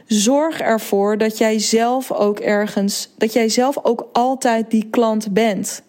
Zorg 0.07 0.61
ervoor 0.61 1.19
dat 1.19 1.39
jij 1.39 1.59
zelf 1.59 2.13
ook 2.13 2.39
ergens, 2.39 3.09
dat 3.19 3.33
jij 3.33 3.49
zelf 3.49 3.79
ook 3.83 4.09
altijd 4.13 4.71
die 4.71 4.87
klant 4.91 5.33
bent. 5.33 5.83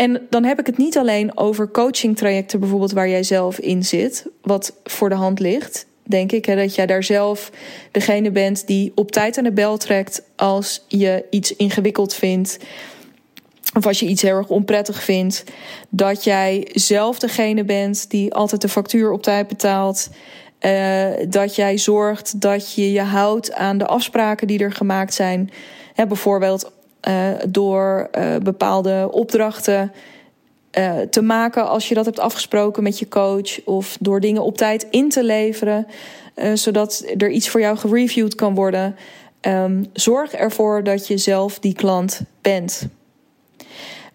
En 0.00 0.26
dan 0.30 0.44
heb 0.44 0.58
ik 0.58 0.66
het 0.66 0.76
niet 0.76 0.98
alleen 0.98 1.36
over 1.36 1.70
coaching 1.70 2.16
trajecten, 2.16 2.60
bijvoorbeeld 2.60 2.92
waar 2.92 3.08
jij 3.08 3.22
zelf 3.22 3.58
in 3.58 3.84
zit, 3.84 4.26
wat 4.42 4.72
voor 4.84 5.08
de 5.08 5.14
hand 5.14 5.40
ligt. 5.40 5.86
Denk 6.02 6.32
ik, 6.32 6.44
hè, 6.44 6.56
dat 6.56 6.74
jij 6.74 6.86
daar 6.86 7.04
zelf 7.04 7.50
degene 7.90 8.30
bent 8.30 8.66
die 8.66 8.92
op 8.94 9.12
tijd 9.12 9.38
aan 9.38 9.44
de 9.44 9.52
bel 9.52 9.76
trekt 9.76 10.22
als 10.36 10.84
je 10.88 11.24
iets 11.30 11.56
ingewikkeld 11.56 12.14
vindt. 12.14 12.58
Of 13.76 13.86
als 13.86 14.00
je 14.00 14.06
iets 14.06 14.22
heel 14.22 14.36
erg 14.36 14.48
onprettig 14.48 15.02
vindt. 15.02 15.44
Dat 15.88 16.24
jij 16.24 16.68
zelf 16.72 17.18
degene 17.18 17.64
bent 17.64 18.10
die 18.10 18.34
altijd 18.34 18.60
de 18.60 18.68
factuur 18.68 19.12
op 19.12 19.22
tijd 19.22 19.48
betaalt. 19.48 20.10
Uh, 20.60 21.06
dat 21.28 21.56
jij 21.56 21.78
zorgt 21.78 22.40
dat 22.40 22.74
je 22.74 22.92
je 22.92 23.02
houdt 23.02 23.52
aan 23.52 23.78
de 23.78 23.86
afspraken 23.86 24.46
die 24.46 24.58
er 24.58 24.72
gemaakt 24.72 25.14
zijn. 25.14 25.50
Hè, 25.94 26.06
bijvoorbeeld 26.06 26.72
uh, 27.08 27.28
door 27.48 28.08
uh, 28.18 28.36
bepaalde 28.36 29.08
opdrachten 29.10 29.92
te 31.10 31.22
maken 31.22 31.68
als 31.68 31.88
je 31.88 31.94
dat 31.94 32.04
hebt 32.04 32.18
afgesproken 32.18 32.82
met 32.82 32.98
je 32.98 33.08
coach. 33.08 33.64
Of 33.64 33.96
door 34.00 34.20
dingen 34.20 34.42
op 34.42 34.56
tijd 34.56 34.86
in 34.90 35.08
te 35.08 35.24
leveren. 35.24 35.86
zodat 36.54 37.04
er 37.16 37.30
iets 37.30 37.48
voor 37.48 37.60
jou 37.60 37.76
gereviewd 37.76 38.34
kan 38.34 38.54
worden. 38.54 38.96
Um, 39.40 39.86
zorg 39.92 40.32
ervoor 40.32 40.82
dat 40.82 41.06
je 41.06 41.18
zelf 41.18 41.58
die 41.58 41.74
klant 41.74 42.20
bent. 42.42 42.88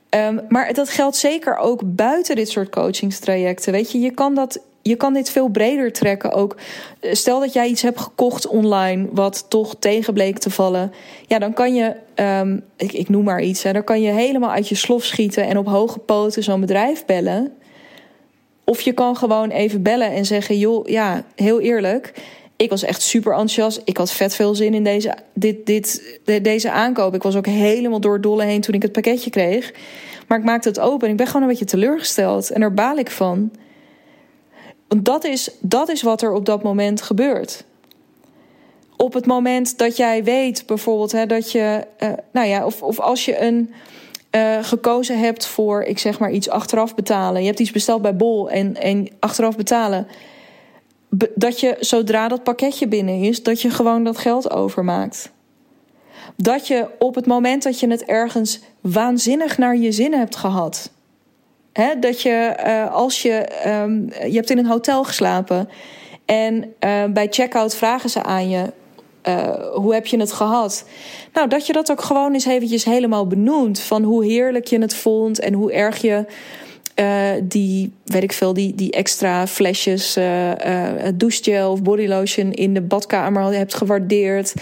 Um, 0.10 0.42
maar 0.50 0.74
dat 0.74 0.90
geldt 0.90 1.16
zeker 1.16 1.58
ook 1.58 1.82
buiten 1.86 2.36
dit 2.36 2.50
soort 2.50 2.70
coachingstrajecten. 2.70 3.72
Weet 3.72 3.92
je, 3.92 4.00
je 4.00 4.12
kan 4.12 4.36
dat 4.36 4.60
je 4.88 4.96
kan 4.96 5.14
dit 5.14 5.30
veel 5.30 5.48
breder 5.48 5.92
trekken 5.92 6.32
ook. 6.32 6.56
Stel 7.02 7.40
dat 7.40 7.54
jij 7.54 7.68
iets 7.68 7.82
hebt 7.82 8.00
gekocht 8.00 8.48
online 8.48 9.08
wat 9.12 9.46
toch 9.50 9.76
tegen 9.80 10.14
bleek 10.14 10.38
te 10.38 10.50
vallen. 10.50 10.94
Ja, 11.28 11.40
dan 11.40 11.54
kan 11.54 11.76
je, 11.76 11.96
um, 12.42 12.64
ik, 12.78 12.94
ik 12.94 13.10
noem 13.10 13.24
maar 13.24 13.42
iets, 13.42 13.64
hè, 13.64 13.74
dan 13.74 13.84
kan 13.84 14.02
je 14.02 14.12
helemaal 14.12 14.52
uit 14.52 14.70
je 14.70 14.76
slof 14.76 15.04
schieten 15.04 15.48
en 15.48 15.58
op 15.58 15.68
hoge 15.68 16.00
poten 16.00 16.44
zo'n 16.44 16.60
bedrijf 16.60 17.06
bellen. 17.06 17.54
Of 18.64 18.82
je 18.82 18.92
kan 18.94 19.16
gewoon 19.16 19.50
even 19.50 19.82
bellen 19.82 20.12
en 20.12 20.26
zeggen: 20.26 20.58
joh, 20.58 20.88
ja, 20.88 21.24
heel 21.36 21.60
eerlijk. 21.60 22.14
Ik 22.56 22.70
was 22.70 22.84
echt 22.84 23.02
super 23.02 23.32
enthousiast. 23.32 23.82
Ik 23.86 23.98
had 23.98 24.12
vet 24.12 24.36
veel 24.36 24.56
zin 24.56 24.74
in 24.74 24.84
deze, 24.84 25.16
dit, 25.34 25.66
dit, 25.66 26.20
deze 26.42 26.72
aankoop. 26.72 27.16
Ik 27.16 27.24
was 27.24 27.36
ook 27.36 27.48
helemaal 27.48 28.00
door 28.00 28.22
dolle 28.22 28.44
heen 28.44 28.62
toen 28.62 28.76
ik 28.76 28.82
het 28.82 28.92
pakketje 28.92 29.30
kreeg. 29.30 29.74
Maar 30.28 30.38
ik 30.38 30.46
maakte 30.46 30.68
het 30.68 30.80
open 30.80 31.06
en 31.06 31.12
ik 31.12 31.18
ben 31.18 31.28
gewoon 31.28 31.42
een 31.42 31.48
beetje 31.48 31.66
teleurgesteld. 31.66 32.52
En 32.52 32.60
daar 32.60 32.74
baal 32.74 32.98
ik 32.98 33.12
van. 33.12 33.52
Want 34.88 35.06
dat 35.06 35.24
is, 35.24 35.50
dat 35.60 35.90
is 35.90 36.02
wat 36.02 36.22
er 36.22 36.34
op 36.34 36.46
dat 36.46 36.64
moment 36.64 37.02
gebeurt. 37.02 37.64
Op 38.98 39.14
het 39.14 39.26
moment 39.26 39.78
dat 39.78 39.98
jij 39.98 40.24
weet, 40.24 40.64
bijvoorbeeld, 40.66 41.12
hè, 41.12 41.26
dat 41.26 41.52
je, 41.52 41.88
uh, 42.00 42.10
nou 42.32 42.48
ja, 42.48 42.66
of, 42.66 42.82
of 42.82 43.00
als 43.00 43.26
je 43.26 43.42
een 43.42 43.74
uh, 44.32 44.58
gekozen 44.62 45.20
hebt 45.20 45.46
voor, 45.46 45.84
ik 45.84 46.00
zeg 46.00 46.20
maar 46.20 46.32
iets 46.32 46.50
achteraf 46.50 46.96
betalen. 46.96 47.42
Je 47.42 47.48
hebt 47.48 47.60
iets 47.60 47.72
besteld 47.72 48.02
bij 48.02 48.16
Bol 48.16 48.50
en, 48.50 48.76
en 48.76 49.08
achteraf 49.20 49.56
betalen. 49.56 50.08
dat 51.36 51.60
je 51.60 51.76
zodra 51.80 52.28
dat 52.28 52.44
pakketje 52.44 52.88
binnen 52.88 53.22
is, 53.22 53.44
dat 53.44 53.62
je 53.62 53.70
gewoon 53.70 54.04
dat 54.04 54.18
geld 54.18 54.52
overmaakt. 54.52 55.32
Dat 56.36 56.68
je 56.68 56.88
op 57.00 57.16
het 57.16 57.26
moment 57.26 57.64
dat 57.64 57.80
je 57.80 57.90
het 57.90 58.04
ergens 58.04 58.60
waanzinnig 58.82 59.58
naar 59.58 59.78
je 59.78 59.92
zin 59.92 60.14
hebt 60.14 60.36
gehad 60.36 60.92
dat 62.00 62.22
je 62.22 62.56
uh, 62.66 62.94
als 62.94 63.22
je, 63.22 63.48
um, 63.68 64.10
je 64.10 64.36
hebt 64.36 64.50
in 64.50 64.58
een 64.58 64.66
hotel 64.66 65.04
geslapen 65.04 65.70
en 66.26 66.56
uh, 66.56 67.04
bij 67.10 67.28
checkout 67.30 67.76
vragen 67.76 68.10
ze 68.10 68.24
aan 68.24 68.50
je. 68.50 68.64
Uh, 69.28 69.50
hoe 69.74 69.94
heb 69.94 70.06
je 70.06 70.20
het 70.20 70.32
gehad? 70.32 70.86
Nou, 71.34 71.48
dat 71.48 71.68
je 71.68 71.74
dat 71.74 71.92
ook 71.92 72.02
gewoon 72.02 72.34
eens 72.34 72.46
eventjes 72.46 72.84
helemaal 72.84 73.28
benoemt. 73.28 73.80
Van 73.80 74.04
hoe 74.04 74.26
heerlijk 74.26 74.66
je 74.66 74.80
het 74.80 74.96
vond 74.96 75.40
en 75.40 75.54
hoe 75.54 75.72
erg 75.72 76.02
je 76.02 76.26
die, 77.44 77.94
weet 78.04 78.24
ik 78.24 78.34
veel, 78.34 78.54
die, 78.54 78.76
die 78.76 78.92
extra 78.92 79.48
flesjes 79.48 80.18
douchegel 81.14 81.72
of 81.72 81.82
bodylotion 81.82 82.52
in 82.52 82.74
de 82.74 82.82
badkamer 82.82 83.54
hebt 83.54 83.74
gewaardeerd. 83.74 84.54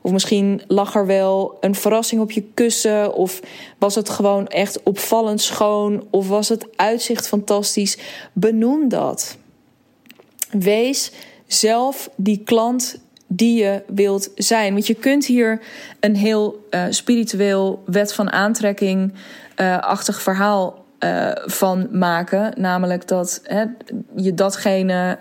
Of 0.00 0.12
misschien 0.12 0.62
lag 0.66 0.94
er 0.94 1.06
wel 1.06 1.56
een 1.60 1.74
verrassing 1.74 2.20
op 2.20 2.30
je 2.30 2.42
kussen. 2.54 3.14
Of 3.14 3.40
was 3.78 3.94
het 3.94 4.08
gewoon 4.08 4.46
echt 4.46 4.82
opvallend 4.82 5.40
schoon. 5.40 6.06
Of 6.10 6.28
was 6.28 6.48
het 6.48 6.66
uitzicht 6.76 7.28
fantastisch. 7.28 7.98
Benoem 8.32 8.88
dat. 8.88 9.36
Wees 10.50 11.12
zelf 11.46 12.10
die 12.16 12.42
klant 12.44 13.00
die 13.26 13.62
je 13.62 13.82
wilt 13.86 14.30
zijn. 14.34 14.72
Want 14.72 14.86
je 14.86 14.94
kunt 14.94 15.26
hier 15.26 15.60
een 16.00 16.16
heel 16.16 16.66
uh, 16.70 16.84
spiritueel 16.90 17.82
wet 17.86 18.14
van 18.14 18.32
aantrekking 18.32 19.12
uh, 19.56 19.78
achtig 19.78 20.22
verhaal 20.22 20.84
uh, 21.04 21.30
van 21.34 21.88
maken. 21.90 22.52
Namelijk 22.56 23.08
dat 23.08 23.40
hè, 23.42 23.64
je 24.16 24.34
datgene 24.34 25.18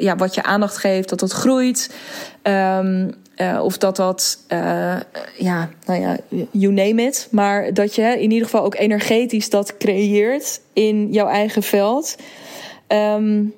ja, 0.00 0.16
wat 0.16 0.34
je 0.34 0.42
aandacht 0.42 0.76
geeft, 0.76 1.08
dat 1.08 1.20
dat 1.20 1.32
groeit. 1.32 1.94
Um, 2.42 3.14
uh, 3.36 3.60
of 3.64 3.78
dat 3.78 3.96
dat, 3.96 4.44
uh, 4.48 4.96
ja, 5.36 5.70
nou 5.86 6.00
ja, 6.00 6.16
you 6.50 6.72
name 6.72 7.02
it. 7.02 7.28
Maar 7.30 7.74
dat 7.74 7.94
je 7.94 8.02
in 8.02 8.30
ieder 8.30 8.44
geval 8.44 8.64
ook 8.64 8.74
energetisch 8.74 9.50
dat 9.50 9.76
creëert 9.76 10.60
in 10.72 11.12
jouw 11.12 11.26
eigen 11.26 11.62
veld. 11.62 12.16
Um, 12.88 13.54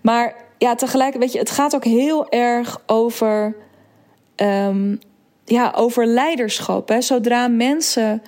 maar 0.00 0.34
ja, 0.58 0.74
tegelijk, 0.74 1.14
weet 1.14 1.32
je, 1.32 1.38
het 1.38 1.50
gaat 1.50 1.74
ook 1.74 1.84
heel 1.84 2.30
erg 2.30 2.82
over, 2.86 3.56
um, 4.36 5.00
ja, 5.44 5.72
over 5.76 6.06
leiderschap. 6.06 6.88
Hè. 6.88 7.00
Zodra 7.00 7.48
mensen, 7.48 8.22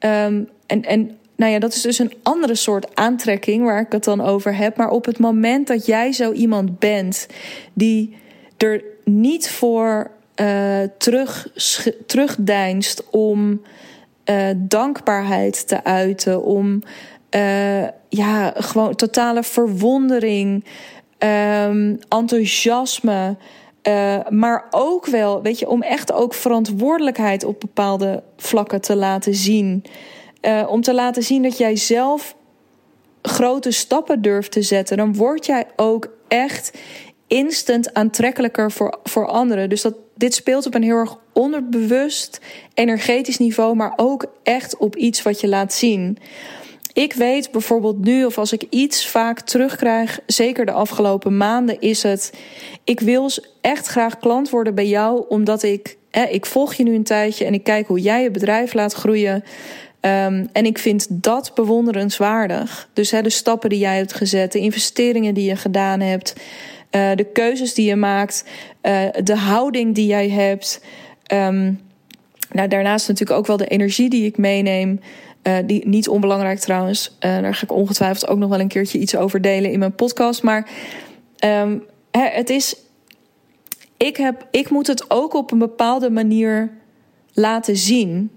um, 0.00 0.48
en, 0.66 0.82
en 0.82 1.18
nou 1.36 1.52
ja, 1.52 1.58
dat 1.58 1.74
is 1.74 1.80
dus 1.80 1.98
een 1.98 2.12
andere 2.22 2.54
soort 2.54 2.94
aantrekking 2.94 3.64
waar 3.64 3.80
ik 3.80 3.92
het 3.92 4.04
dan 4.04 4.20
over 4.20 4.56
heb. 4.56 4.76
Maar 4.76 4.90
op 4.90 5.04
het 5.04 5.18
moment 5.18 5.66
dat 5.66 5.86
jij 5.86 6.12
zo 6.12 6.32
iemand 6.32 6.78
bent 6.78 7.26
die 7.72 8.16
er 8.56 8.82
niet 9.10 9.50
voor 9.50 10.10
uh, 10.40 10.82
terug, 10.98 11.48
terugdeinst 12.06 13.10
om 13.10 13.62
uh, 14.24 14.48
dankbaarheid 14.56 15.68
te 15.68 15.84
uiten, 15.84 16.42
om 16.42 16.82
uh, 17.30 17.82
ja, 18.08 18.52
gewoon 18.56 18.94
totale 18.94 19.42
verwondering, 19.42 20.64
um, 21.18 21.98
enthousiasme. 22.08 23.36
maar 24.28 24.66
ook 24.70 25.06
wel, 25.06 25.42
weet 25.42 25.58
je, 25.58 25.68
om 25.68 25.82
echt 25.82 26.12
ook 26.12 26.34
verantwoordelijkheid 26.34 27.44
op 27.44 27.60
bepaalde 27.60 28.22
vlakken 28.36 28.80
te 28.80 28.96
laten 28.96 29.34
zien. 29.34 29.84
om 30.68 30.80
te 30.80 30.94
laten 30.94 31.22
zien 31.22 31.42
dat 31.42 31.58
jij 31.58 31.76
zelf 31.76 32.36
grote 33.22 33.70
stappen 33.70 34.22
durft 34.22 34.52
te 34.52 34.62
zetten. 34.62 34.96
Dan 34.96 35.14
word 35.14 35.46
jij 35.46 35.66
ook 35.76 36.08
echt 36.28 36.78
instant 37.26 37.94
aantrekkelijker 37.94 38.72
voor, 38.72 38.98
voor 39.04 39.26
anderen. 39.26 39.68
Dus 39.68 39.82
dat, 39.82 39.94
dit 40.14 40.34
speelt 40.34 40.66
op 40.66 40.74
een 40.74 40.82
heel 40.82 40.96
erg 40.96 41.16
onderbewust, 41.32 42.40
energetisch 42.74 43.38
niveau, 43.38 43.76
maar 43.76 43.92
ook 43.96 44.26
echt 44.42 44.76
op 44.76 44.96
iets 44.96 45.22
wat 45.22 45.40
je 45.40 45.48
laat 45.48 45.72
zien. 45.72 46.18
Ik 46.92 47.12
weet 47.12 47.50
bijvoorbeeld 47.50 48.04
nu, 48.04 48.24
of 48.24 48.38
als 48.38 48.52
ik 48.52 48.62
iets 48.70 49.06
vaak 49.06 49.40
terugkrijg, 49.40 50.20
zeker 50.26 50.66
de 50.66 50.72
afgelopen 50.72 51.36
maanden, 51.36 51.80
is 51.80 52.02
het: 52.02 52.32
ik 52.84 53.00
wil 53.00 53.30
echt 53.60 53.86
graag 53.86 54.18
klant 54.18 54.50
worden 54.50 54.74
bij 54.74 54.86
jou, 54.86 55.24
omdat 55.28 55.62
ik, 55.62 55.96
hè, 56.10 56.24
ik 56.24 56.46
volg 56.46 56.74
je 56.74 56.82
nu 56.82 56.94
een 56.94 57.04
tijdje 57.04 57.44
en 57.44 57.54
ik 57.54 57.64
kijk 57.64 57.86
hoe 57.86 58.00
jij 58.00 58.22
je 58.22 58.30
bedrijf 58.30 58.74
laat 58.74 58.92
groeien. 58.92 59.44
Um, 60.00 60.48
en 60.52 60.64
ik 60.66 60.78
vind 60.78 61.06
dat 61.10 61.52
bewonderenswaardig. 61.54 62.88
Dus 62.92 63.10
hè, 63.10 63.22
de 63.22 63.30
stappen 63.30 63.68
die 63.68 63.78
jij 63.78 63.96
hebt 63.96 64.14
gezet, 64.14 64.52
de 64.52 64.58
investeringen 64.58 65.34
die 65.34 65.48
je 65.48 65.56
gedaan 65.56 66.00
hebt. 66.00 66.34
Uh, 66.96 67.14
de 67.14 67.24
keuzes 67.32 67.74
die 67.74 67.86
je 67.86 67.96
maakt, 67.96 68.44
uh, 68.82 69.02
de 69.22 69.36
houding 69.36 69.94
die 69.94 70.06
jij 70.06 70.28
hebt. 70.28 70.84
Um, 71.32 71.80
nou, 72.50 72.68
daarnaast 72.68 73.08
natuurlijk 73.08 73.38
ook 73.38 73.46
wel 73.46 73.56
de 73.56 73.66
energie 73.66 74.10
die 74.10 74.24
ik 74.24 74.38
meeneem. 74.38 75.00
Uh, 75.42 75.56
die 75.66 75.88
niet 75.88 76.08
onbelangrijk 76.08 76.58
trouwens. 76.58 77.16
daar 77.18 77.54
ga 77.54 77.62
ik 77.62 77.72
ongetwijfeld 77.72 78.28
ook 78.28 78.38
nog 78.38 78.48
wel 78.48 78.60
een 78.60 78.68
keertje 78.68 78.98
iets 78.98 79.16
over 79.16 79.40
delen 79.40 79.72
in 79.72 79.78
mijn 79.78 79.94
podcast. 79.94 80.42
Maar 80.42 80.70
um, 81.44 81.82
het 82.10 82.50
is. 82.50 82.76
ik, 83.96 84.16
heb, 84.16 84.46
ik 84.50 84.70
moet 84.70 84.86
het 84.86 85.10
ook 85.10 85.34
op 85.34 85.50
een 85.50 85.58
bepaalde 85.58 86.10
manier 86.10 86.70
laten 87.32 87.76
zien. 87.76 88.30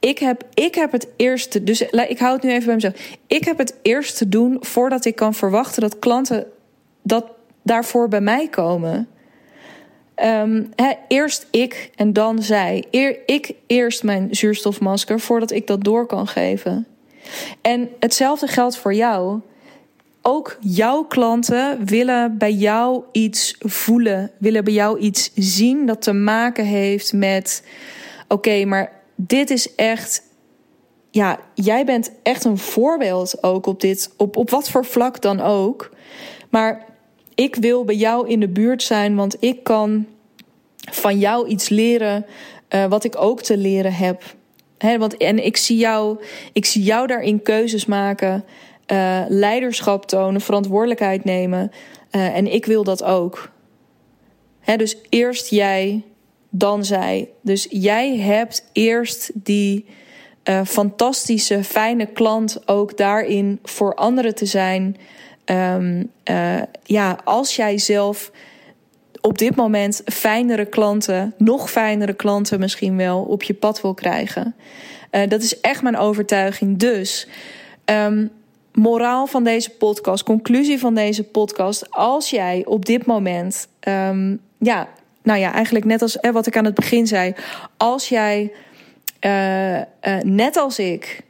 Ik 0.00 0.18
heb, 0.18 0.44
ik 0.54 0.74
heb 0.74 0.92
het 0.92 1.08
eerste, 1.16 1.64
dus 1.64 1.82
ik 1.82 2.18
hou 2.18 2.34
het 2.34 2.42
nu 2.42 2.50
even 2.50 2.66
bij 2.66 2.74
mezelf. 2.74 3.16
Ik 3.26 3.44
heb 3.44 3.58
het 3.58 3.74
eerst 3.82 4.16
te 4.16 4.28
doen 4.28 4.56
voordat 4.60 5.04
ik 5.04 5.14
kan 5.14 5.34
verwachten 5.34 5.80
dat 5.80 5.98
klanten 5.98 6.46
dat 7.02 7.24
daarvoor 7.62 8.08
bij 8.08 8.20
mij 8.20 8.48
komen. 8.48 9.08
Um, 10.24 10.70
eerst 11.08 11.46
ik 11.50 11.90
en 11.94 12.12
dan 12.12 12.42
zij. 12.42 12.84
Eer, 12.90 13.18
ik 13.26 13.54
eerst 13.66 14.02
mijn 14.02 14.28
zuurstofmasker 14.30 15.20
voordat 15.20 15.50
ik 15.50 15.66
dat 15.66 15.84
door 15.84 16.06
kan 16.06 16.26
geven. 16.26 16.86
En 17.60 17.88
hetzelfde 18.00 18.46
geldt 18.46 18.76
voor 18.76 18.94
jou. 18.94 19.40
Ook 20.22 20.56
jouw 20.60 21.02
klanten 21.02 21.84
willen 21.84 22.38
bij 22.38 22.52
jou 22.52 23.02
iets 23.12 23.56
voelen, 23.58 24.30
willen 24.38 24.64
bij 24.64 24.72
jou 24.72 24.98
iets 24.98 25.30
zien 25.34 25.86
dat 25.86 26.02
te 26.02 26.12
maken 26.12 26.64
heeft 26.64 27.12
met: 27.12 27.64
oké, 28.28 28.64
maar 28.64 28.92
dit 29.14 29.50
is 29.50 29.74
echt. 29.74 30.22
Ja, 31.10 31.38
jij 31.54 31.84
bent 31.84 32.12
echt 32.22 32.44
een 32.44 32.58
voorbeeld 32.58 33.42
ook 33.42 33.66
op 33.66 33.80
dit, 33.80 34.10
op, 34.16 34.36
op 34.36 34.50
wat 34.50 34.70
voor 34.70 34.84
vlak 34.84 35.20
dan 35.20 35.40
ook. 35.40 35.90
Maar 36.50 36.91
ik 37.42 37.54
wil 37.54 37.84
bij 37.84 37.94
jou 37.94 38.28
in 38.28 38.40
de 38.40 38.48
buurt 38.48 38.82
zijn, 38.82 39.16
want 39.16 39.36
ik 39.40 39.64
kan 39.64 40.06
van 40.90 41.18
jou 41.18 41.48
iets 41.48 41.68
leren 41.68 42.26
uh, 42.70 42.86
wat 42.86 43.04
ik 43.04 43.20
ook 43.20 43.42
te 43.42 43.56
leren 43.56 43.92
heb. 43.92 44.22
He, 44.78 44.98
want, 44.98 45.16
en 45.16 45.44
ik 45.44 45.56
zie, 45.56 45.76
jou, 45.76 46.18
ik 46.52 46.66
zie 46.66 46.82
jou 46.82 47.06
daarin 47.06 47.42
keuzes 47.42 47.86
maken, 47.86 48.44
uh, 48.92 49.20
leiderschap 49.28 50.06
tonen, 50.06 50.40
verantwoordelijkheid 50.40 51.24
nemen. 51.24 51.70
Uh, 52.10 52.36
en 52.36 52.52
ik 52.52 52.66
wil 52.66 52.84
dat 52.84 53.02
ook. 53.02 53.50
Dus 54.76 54.96
eerst 55.08 55.48
jij, 55.48 56.02
dan 56.50 56.84
zij. 56.84 57.28
Dus 57.42 57.66
jij 57.70 58.16
hebt 58.16 58.64
eerst 58.72 59.30
die 59.34 59.86
fantastische, 60.64 61.64
fijne 61.64 62.06
klant 62.06 62.68
ook 62.68 62.96
daarin 62.96 63.58
voor 63.62 63.94
anderen 63.94 64.34
te 64.34 64.46
zijn. 64.46 64.96
Um, 65.52 66.10
ja, 66.82 67.18
als 67.24 67.56
jij 67.56 67.78
zelf 67.78 68.30
op 69.20 69.38
dit 69.38 69.56
moment 69.56 70.02
fijnere 70.04 70.66
klanten, 70.66 71.34
nog 71.38 71.70
fijnere 71.70 72.12
klanten 72.12 72.60
misschien 72.60 72.96
wel, 72.96 73.22
op 73.22 73.42
je 73.42 73.54
pad 73.54 73.80
wil 73.80 73.94
krijgen. 73.94 74.54
Uh, 75.10 75.28
dat 75.28 75.42
is 75.42 75.60
echt 75.60 75.82
mijn 75.82 75.96
overtuiging. 75.96 76.78
Dus, 76.78 77.28
um, 77.84 78.30
moraal 78.72 79.26
van 79.26 79.44
deze 79.44 79.70
podcast, 79.70 80.22
conclusie 80.22 80.78
van 80.78 80.94
deze 80.94 81.24
podcast. 81.24 81.90
Als 81.90 82.30
jij 82.30 82.62
op 82.66 82.86
dit 82.86 83.06
moment, 83.06 83.68
um, 83.88 84.40
ja, 84.58 84.88
nou 85.22 85.38
ja, 85.38 85.52
eigenlijk 85.52 85.84
net 85.84 86.02
als 86.02 86.20
eh, 86.20 86.32
wat 86.32 86.46
ik 86.46 86.56
aan 86.56 86.64
het 86.64 86.74
begin 86.74 87.06
zei. 87.06 87.34
Als 87.76 88.08
jij, 88.08 88.52
net 90.22 90.56
als 90.56 90.78
ik, 90.78 91.22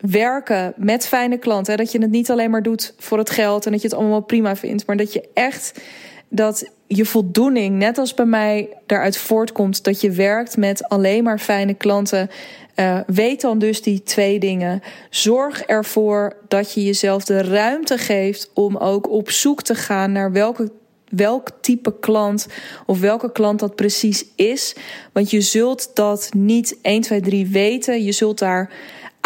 werken 0.00 0.72
met 0.76 1.06
fijne 1.06 1.38
klanten. 1.38 1.76
Dat 1.76 1.92
je 1.92 2.00
het 2.00 2.10
niet 2.10 2.30
alleen 2.30 2.50
maar 2.50 2.62
doet 2.62 2.94
voor 2.98 3.18
het 3.18 3.30
geld 3.30 3.66
en 3.66 3.72
dat 3.72 3.82
je 3.82 3.88
het 3.88 3.96
allemaal 3.96 4.20
prima 4.20 4.56
vindt. 4.56 4.86
Maar 4.86 4.96
dat 4.96 5.12
je 5.12 5.28
echt 5.34 5.80
dat 6.28 6.70
je 6.86 7.04
voldoening, 7.04 7.76
net 7.76 7.98
als 7.98 8.14
bij 8.14 8.26
mij, 8.26 8.68
daaruit 8.86 9.16
voortkomt 9.16 9.84
dat 9.84 10.00
je 10.00 10.10
werkt 10.10 10.56
met 10.56 10.88
alleen 10.88 11.24
maar 11.24 11.38
fijne 11.38 11.74
klanten. 11.74 12.30
Uh, 12.76 13.00
weet 13.06 13.40
dan 13.40 13.58
dus 13.58 13.82
die 13.82 14.02
twee 14.02 14.38
dingen. 14.38 14.82
Zorg 15.10 15.62
ervoor 15.62 16.36
dat 16.48 16.72
je 16.72 16.84
jezelf 16.84 17.24
de 17.24 17.42
ruimte 17.42 17.98
geeft 17.98 18.50
om 18.54 18.76
ook 18.76 19.10
op 19.10 19.30
zoek 19.30 19.62
te 19.62 19.74
gaan 19.74 20.12
naar 20.12 20.32
welke 20.32 20.70
welk 21.08 21.50
type 21.60 21.98
klant 22.00 22.46
of 22.86 23.00
welke 23.00 23.32
klant 23.32 23.60
dat 23.60 23.74
precies 23.74 24.24
is. 24.36 24.74
Want 25.12 25.30
je 25.30 25.40
zult 25.40 25.90
dat 25.94 26.30
niet 26.36 26.78
1, 26.82 27.00
2, 27.00 27.20
3 27.20 27.46
weten. 27.46 28.04
Je 28.04 28.12
zult 28.12 28.38
daar 28.38 28.70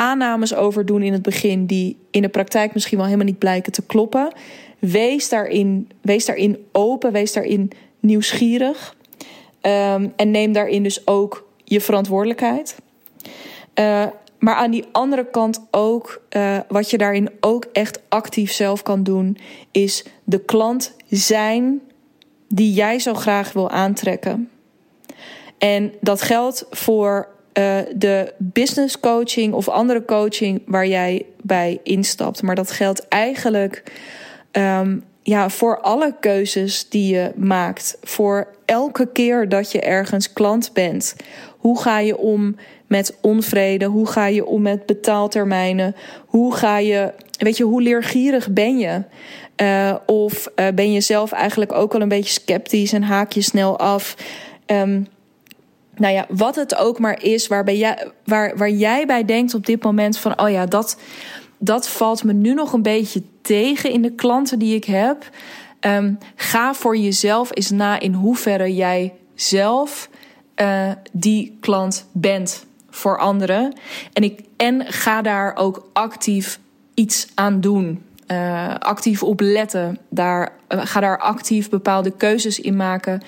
aannames 0.02 0.54
over 0.54 0.86
doen 0.86 1.02
in 1.02 1.12
het 1.12 1.22
begin 1.22 1.66
die 1.66 1.96
in 2.10 2.22
de 2.22 2.28
praktijk 2.28 2.74
misschien 2.74 2.96
wel 2.96 3.06
helemaal 3.06 3.26
niet 3.26 3.38
blijken 3.38 3.72
te 3.72 3.86
kloppen. 3.86 4.32
Wees 4.78 5.28
daarin, 5.28 5.90
wees 6.00 6.24
daarin 6.24 6.66
open, 6.72 7.12
wees 7.12 7.32
daarin 7.32 7.70
nieuwsgierig. 8.00 8.96
Um, 9.62 10.12
en 10.16 10.30
neem 10.30 10.52
daarin 10.52 10.82
dus 10.82 11.06
ook 11.06 11.48
je 11.64 11.80
verantwoordelijkheid. 11.80 12.76
Uh, 13.74 14.04
maar 14.38 14.54
aan 14.54 14.70
die 14.70 14.84
andere 14.92 15.26
kant 15.30 15.66
ook, 15.70 16.22
uh, 16.36 16.58
wat 16.68 16.90
je 16.90 16.98
daarin 16.98 17.30
ook 17.40 17.66
echt 17.72 18.00
actief 18.08 18.52
zelf 18.52 18.82
kan 18.82 19.02
doen, 19.02 19.38
is 19.70 20.04
de 20.24 20.40
klant 20.40 20.96
zijn 21.08 21.80
die 22.48 22.72
jij 22.72 22.98
zo 22.98 23.14
graag 23.14 23.52
wil 23.52 23.70
aantrekken. 23.70 24.50
En 25.58 25.92
dat 26.00 26.22
geldt 26.22 26.66
voor 26.70 27.28
uh, 27.58 27.78
de 27.96 28.32
business 28.38 29.00
coaching 29.00 29.54
of 29.54 29.68
andere 29.68 30.04
coaching 30.04 30.62
waar 30.66 30.86
jij 30.86 31.26
bij 31.42 31.80
instapt. 31.82 32.42
Maar 32.42 32.54
dat 32.54 32.70
geldt 32.70 33.08
eigenlijk 33.08 33.82
um, 34.52 35.04
ja, 35.22 35.48
voor 35.50 35.80
alle 35.80 36.14
keuzes 36.20 36.88
die 36.88 37.14
je 37.14 37.32
maakt. 37.36 37.98
Voor 38.02 38.48
elke 38.64 39.08
keer 39.12 39.48
dat 39.48 39.72
je 39.72 39.80
ergens 39.80 40.32
klant 40.32 40.70
bent. 40.72 41.16
Hoe 41.58 41.80
ga 41.80 41.98
je 41.98 42.16
om 42.16 42.56
met 42.86 43.16
onvrede? 43.20 43.84
Hoe 43.84 44.06
ga 44.06 44.26
je 44.26 44.46
om 44.46 44.62
met 44.62 44.86
betaaltermijnen? 44.86 45.94
Hoe 46.26 46.54
ga 46.54 46.78
je, 46.78 47.12
weet 47.38 47.56
je, 47.56 47.64
hoe 47.64 47.82
leergierig 47.82 48.50
ben 48.50 48.78
je? 48.78 49.02
Uh, 49.62 49.94
of 50.06 50.48
uh, 50.56 50.66
ben 50.74 50.92
je 50.92 51.00
zelf 51.00 51.32
eigenlijk 51.32 51.72
ook 51.72 51.92
wel 51.92 52.00
een 52.00 52.08
beetje 52.08 52.40
sceptisch 52.40 52.92
en 52.92 53.02
haak 53.02 53.32
je 53.32 53.40
snel 53.40 53.78
af? 53.78 54.16
Um, 54.66 55.06
nou 56.02 56.14
ja, 56.14 56.26
wat 56.28 56.56
het 56.56 56.76
ook 56.76 56.98
maar 56.98 57.22
is 57.22 57.46
waarbij 57.46 57.76
jij, 57.76 58.10
waar, 58.24 58.56
waar 58.56 58.70
jij 58.70 59.06
bij 59.06 59.24
denkt 59.24 59.54
op 59.54 59.66
dit 59.66 59.82
moment 59.82 60.18
van, 60.18 60.40
oh 60.40 60.50
ja, 60.50 60.66
dat, 60.66 60.96
dat 61.58 61.88
valt 61.88 62.24
me 62.24 62.32
nu 62.32 62.54
nog 62.54 62.72
een 62.72 62.82
beetje 62.82 63.22
tegen 63.42 63.90
in 63.90 64.02
de 64.02 64.12
klanten 64.12 64.58
die 64.58 64.74
ik 64.74 64.84
heb. 64.84 65.30
Um, 65.80 66.18
ga 66.36 66.74
voor 66.74 66.96
jezelf 66.96 67.50
eens 67.54 67.70
na 67.70 68.00
in 68.00 68.12
hoeverre 68.12 68.74
jij 68.74 69.12
zelf 69.34 70.08
uh, 70.56 70.90
die 71.12 71.56
klant 71.60 72.06
bent 72.12 72.64
voor 72.90 73.18
anderen. 73.18 73.72
En, 74.12 74.22
ik, 74.22 74.40
en 74.56 74.86
ga 74.86 75.22
daar 75.22 75.56
ook 75.56 75.88
actief 75.92 76.58
iets 76.94 77.28
aan 77.34 77.60
doen. 77.60 78.02
Uh, 78.26 78.74
actief 78.78 79.22
op 79.22 79.40
letten. 79.40 79.98
Daar, 80.08 80.52
uh, 80.68 80.80
ga 80.84 81.00
daar 81.00 81.18
actief 81.18 81.70
bepaalde 81.70 82.10
keuzes 82.10 82.60
in 82.60 82.76
maken. 82.76 83.22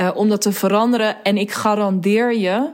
Uh, 0.00 0.10
om 0.14 0.28
dat 0.28 0.40
te 0.42 0.52
veranderen. 0.52 1.24
En 1.24 1.36
ik 1.36 1.50
garandeer 1.50 2.36
je 2.36 2.68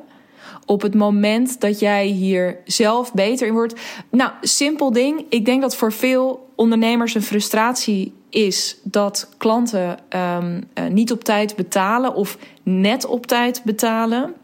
op 0.67 0.83
het 0.83 0.95
moment 0.95 1.61
dat 1.61 1.79
jij 1.79 2.07
hier 2.07 2.59
zelf 2.65 3.13
beter 3.13 3.47
in 3.47 3.53
wordt. 3.53 3.81
Nou, 4.11 4.31
simpel 4.41 4.93
ding. 4.93 5.25
Ik 5.29 5.45
denk 5.45 5.61
dat 5.61 5.77
voor 5.77 5.93
veel 5.93 6.53
ondernemers 6.55 7.15
een 7.15 7.23
frustratie 7.23 8.15
is 8.31 8.77
dat 8.83 9.29
klanten 9.37 9.99
um, 10.09 10.69
uh, 10.75 10.87
niet 10.87 11.13
op 11.13 11.25
tijd 11.25 11.57
betalen 11.57 12.15
of 12.15 12.39
net 12.63 13.07
op 13.07 13.27
tijd 13.27 13.63
betalen. 13.65 14.35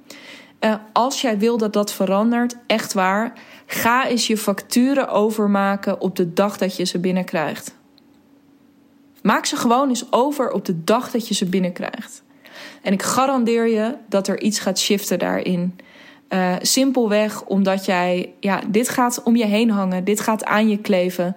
Uh, 0.61 0.75
als 0.93 1.21
jij 1.21 1.39
wil 1.39 1.59
dat 1.59 1.73
dat 1.73 1.93
verandert, 1.93 2.57
echt 2.67 2.93
waar, 2.93 3.33
ga 3.67 4.07
eens 4.07 4.27
je 4.27 4.37
facturen 4.37 5.09
overmaken 5.09 6.01
op 6.01 6.17
de 6.17 6.33
dag 6.33 6.59
dat 6.59 6.77
je 6.77 6.85
ze 6.85 6.99
binnenkrijgt. 6.99 7.75
Maak 9.23 9.47
ze 9.47 9.57
gewoon 9.57 9.89
eens 9.89 10.13
over 10.13 10.51
op 10.51 10.65
de 10.65 10.85
dag 10.85 11.11
dat 11.11 11.29
je 11.29 11.35
ze 11.35 11.45
binnenkrijgt. 11.45 12.22
En 12.83 12.93
ik 12.93 13.03
garandeer 13.03 13.69
je 13.69 13.95
dat 14.09 14.29
er 14.29 14.41
iets 14.41 14.59
gaat 14.59 14.79
shiften 14.79 15.19
daarin. 15.19 15.79
Uh, 16.29 16.55
simpelweg 16.61 17.45
omdat 17.45 17.85
jij, 17.85 18.33
ja, 18.41 18.61
dit 18.69 18.89
gaat 18.89 19.23
om 19.23 19.37
je 19.37 19.45
heen 19.45 19.71
hangen, 19.71 20.05
dit 20.05 20.21
gaat 20.21 20.45
aan 20.45 20.69
je 20.69 20.79
kleven. 20.79 21.37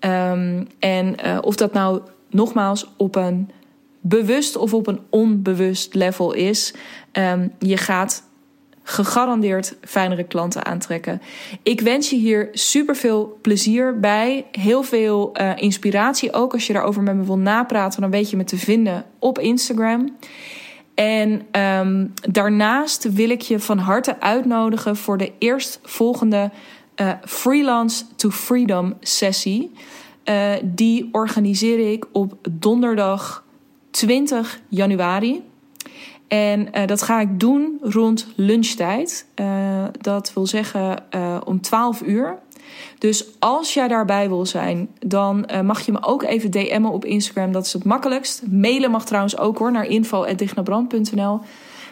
Um, 0.00 0.66
en 0.78 1.14
uh, 1.24 1.38
of 1.40 1.56
dat 1.56 1.72
nou 1.72 2.00
nogmaals 2.30 2.90
op 2.96 3.16
een 3.16 3.50
bewust 4.00 4.56
of 4.56 4.74
op 4.74 4.86
een 4.86 5.00
onbewust 5.10 5.94
level 5.94 6.32
is, 6.32 6.74
um, 7.12 7.52
je 7.58 7.76
gaat 7.76 8.22
gegarandeerd 8.82 9.76
fijnere 9.80 10.24
klanten 10.24 10.64
aantrekken. 10.64 11.22
Ik 11.62 11.80
wens 11.80 12.10
je 12.10 12.16
hier 12.16 12.48
super 12.52 12.96
veel 12.96 13.38
plezier 13.42 14.00
bij. 14.00 14.46
Heel 14.52 14.82
veel 14.82 15.30
uh, 15.40 15.52
inspiratie. 15.56 16.32
Ook 16.32 16.52
als 16.52 16.66
je 16.66 16.72
daarover 16.72 17.02
met 17.02 17.16
me 17.16 17.24
wil 17.24 17.38
napraten, 17.38 18.00
dan 18.00 18.10
weet 18.10 18.30
je 18.30 18.36
me 18.36 18.44
te 18.44 18.58
vinden 18.58 19.04
op 19.18 19.38
Instagram. 19.38 20.16
En 21.00 21.60
um, 21.60 22.12
daarnaast 22.30 23.12
wil 23.12 23.30
ik 23.30 23.40
je 23.40 23.60
van 23.60 23.78
harte 23.78 24.20
uitnodigen 24.20 24.96
voor 24.96 25.18
de 25.18 25.32
eerstvolgende 25.38 26.50
uh, 26.96 27.12
Freelance 27.24 28.04
to 28.16 28.30
Freedom 28.30 28.94
sessie. 29.00 29.72
Uh, 30.24 30.52
die 30.62 31.08
organiseer 31.12 31.92
ik 31.92 32.06
op 32.12 32.34
donderdag 32.50 33.44
20 33.90 34.60
januari. 34.68 35.42
En 36.28 36.68
uh, 36.74 36.86
dat 36.86 37.02
ga 37.02 37.20
ik 37.20 37.40
doen 37.40 37.78
rond 37.82 38.26
lunchtijd. 38.36 39.26
dat 40.00 40.32
wil 40.32 40.46
zeggen 40.46 41.04
om 41.44 41.60
12 41.60 42.02
uur. 42.02 42.38
Dus 42.98 43.24
als 43.38 43.74
jij 43.74 43.88
daarbij 43.88 44.28
wil 44.28 44.46
zijn, 44.46 44.88
dan 44.98 45.48
uh, 45.52 45.60
mag 45.60 45.80
je 45.80 45.92
me 45.92 46.02
ook 46.02 46.22
even 46.22 46.50
DM'en 46.50 46.84
op 46.84 47.04
Instagram. 47.04 47.52
Dat 47.52 47.66
is 47.66 47.72
het 47.72 47.84
makkelijkst. 47.84 48.42
Mailen 48.50 48.90
mag 48.90 49.04
trouwens 49.04 49.38
ook 49.38 49.58
hoor, 49.58 49.72
naar 49.72 49.86
info.dignabrand.nl. 49.86 51.40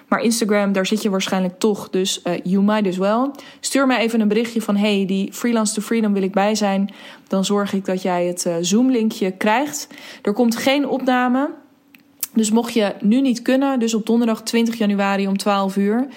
Maar 0.09 0.21
Instagram, 0.21 0.73
daar 0.73 0.87
zit 0.87 1.03
je 1.03 1.11
waarschijnlijk 1.11 1.59
toch. 1.59 1.91
Dus 1.91 2.21
uh, 2.25 2.33
you 2.43 2.63
might 2.63 2.87
as 2.87 2.97
well. 2.97 3.31
Stuur 3.61 3.87
mij 3.87 3.99
even 3.99 4.21
een 4.21 4.29
berichtje 4.29 4.63
van... 4.63 4.77
hey, 4.77 5.05
die 5.07 5.33
Freelance 5.33 5.75
to 5.75 5.81
Freedom 5.81 6.13
wil 6.13 6.23
ik 6.23 6.33
bij 6.33 6.55
zijn. 6.55 6.95
Dan 7.29 7.45
zorg 7.45 7.73
ik 7.73 7.85
dat 7.85 8.03
jij 8.03 8.27
het 8.27 8.45
uh, 8.47 8.55
Zoom-linkje 8.61 9.31
krijgt. 9.31 9.89
Er 10.23 10.33
komt 10.33 10.57
geen 10.57 10.89
opname. 10.89 11.51
Dus 12.33 12.51
mocht 12.51 12.75
je 12.75 12.95
nu 13.01 13.21
niet 13.21 13.43
kunnen... 13.43 13.79
dus 13.79 13.95
op 13.95 14.07
donderdag 14.07 14.43
20 14.43 14.75
januari 14.75 15.27
om 15.27 15.37
12 15.37 15.77
uur... 15.77 16.09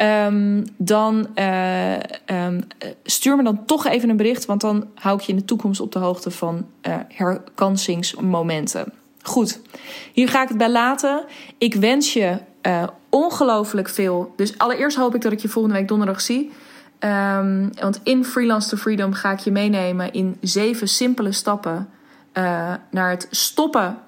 Um, 0.00 0.64
dan 0.76 1.26
uh, 1.34 1.94
um, 2.26 2.66
stuur 3.02 3.36
me 3.36 3.42
dan 3.42 3.64
toch 3.64 3.86
even 3.86 4.08
een 4.08 4.16
bericht, 4.16 4.46
want 4.46 4.60
dan 4.60 4.86
hou 4.94 5.16
ik 5.16 5.22
je 5.22 5.32
in 5.32 5.38
de 5.38 5.44
toekomst 5.44 5.80
op 5.80 5.92
de 5.92 5.98
hoogte 5.98 6.30
van 6.30 6.66
uh, 6.88 6.94
herkansingsmomenten. 7.08 8.92
Goed, 9.22 9.60
hier 10.12 10.28
ga 10.28 10.42
ik 10.42 10.48
het 10.48 10.58
bij 10.58 10.70
laten. 10.70 11.24
Ik 11.58 11.74
wens 11.74 12.12
je 12.12 12.38
uh, 12.62 12.82
ongelooflijk 13.08 13.88
veel. 13.88 14.32
Dus 14.36 14.58
allereerst 14.58 14.96
hoop 14.96 15.14
ik 15.14 15.20
dat 15.20 15.32
ik 15.32 15.40
je 15.40 15.48
volgende 15.48 15.78
week 15.78 15.88
donderdag 15.88 16.20
zie. 16.20 16.52
Um, 17.00 17.70
want 17.80 18.00
in 18.02 18.24
Freelance 18.24 18.68
to 18.68 18.76
Freedom 18.76 19.12
ga 19.12 19.32
ik 19.32 19.38
je 19.38 19.50
meenemen 19.50 20.12
in 20.12 20.36
zeven 20.40 20.88
simpele 20.88 21.32
stappen 21.32 21.88
naar 22.90 23.10
het 23.10 23.26
stoppen 23.30 23.98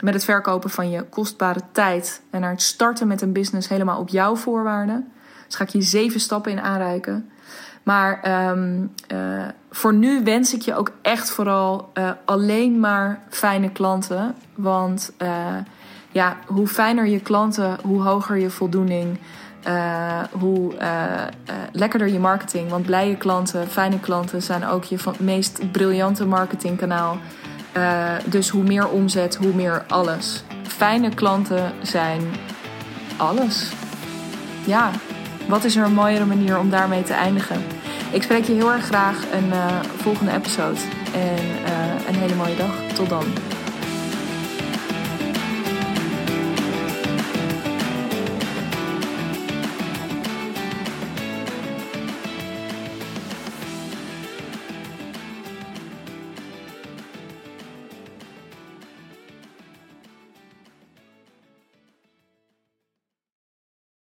met 0.00 0.14
het 0.14 0.24
verkopen 0.24 0.70
van 0.70 0.90
je 0.90 1.02
kostbare 1.02 1.60
tijd 1.72 2.22
en 2.30 2.40
naar 2.40 2.50
het 2.50 2.62
starten 2.62 3.06
met 3.06 3.22
een 3.22 3.32
business 3.32 3.68
helemaal 3.68 4.00
op 4.00 4.08
jouw 4.08 4.36
voorwaarden. 4.36 5.12
Dus 5.46 5.54
ga 5.54 5.64
ik 5.64 5.70
je 5.70 5.82
zeven 5.82 6.20
stappen 6.20 6.52
in 6.52 6.60
aanreiken. 6.60 7.30
Maar 7.86 8.48
um, 8.50 8.92
uh, 9.12 9.44
voor 9.70 9.94
nu 9.94 10.24
wens 10.24 10.54
ik 10.54 10.62
je 10.62 10.74
ook 10.74 10.90
echt 11.02 11.30
vooral 11.30 11.90
uh, 11.94 12.10
alleen 12.24 12.80
maar 12.80 13.22
fijne 13.28 13.70
klanten. 13.70 14.34
Want 14.54 15.12
uh, 15.22 15.28
ja, 16.12 16.36
hoe 16.46 16.66
fijner 16.66 17.06
je 17.06 17.20
klanten, 17.20 17.76
hoe 17.82 18.02
hoger 18.02 18.36
je 18.36 18.50
voldoening. 18.50 19.18
hoe 20.30 20.74
lekkerder 21.72 22.08
je 22.08 22.18
marketing. 22.18 22.70
Want 22.70 22.86
blije 22.86 23.16
klanten, 23.16 23.68
fijne 23.68 24.00
klanten 24.00 24.42
zijn 24.42 24.66
ook 24.66 24.84
je 24.84 24.98
meest 25.18 25.72
briljante 25.72 26.26
marketingkanaal. 26.26 27.16
dus 28.24 28.48
hoe 28.48 28.62
meer 28.62 28.88
omzet, 28.88 29.36
hoe 29.36 29.54
meer 29.54 29.84
alles. 29.88 30.44
Fijne 30.62 31.14
klanten 31.14 31.72
zijn 31.82 32.22
alles. 33.16 33.72
Ja, 34.64 34.90
wat 35.48 35.64
is 35.64 35.76
er 35.76 35.84
een 35.84 35.94
mooiere 35.94 36.24
manier 36.24 36.58
om 36.58 36.70
daarmee 36.70 37.02
te 37.02 37.12
eindigen? 37.12 37.62
Ik 38.10 38.22
spreek 38.22 38.44
je 38.44 38.52
heel 38.52 38.72
erg 38.72 38.84
graag 38.84 39.24
een 39.32 39.48
uh, 39.48 39.80
volgende 39.96 40.32
episode. 40.32 40.80
En 41.14 41.44
uh, 41.44 42.08
een 42.08 42.14
hele 42.14 42.34
mooie 42.34 42.56
dag. 42.56 42.94
Tot 42.94 43.08
dan. 43.08 43.24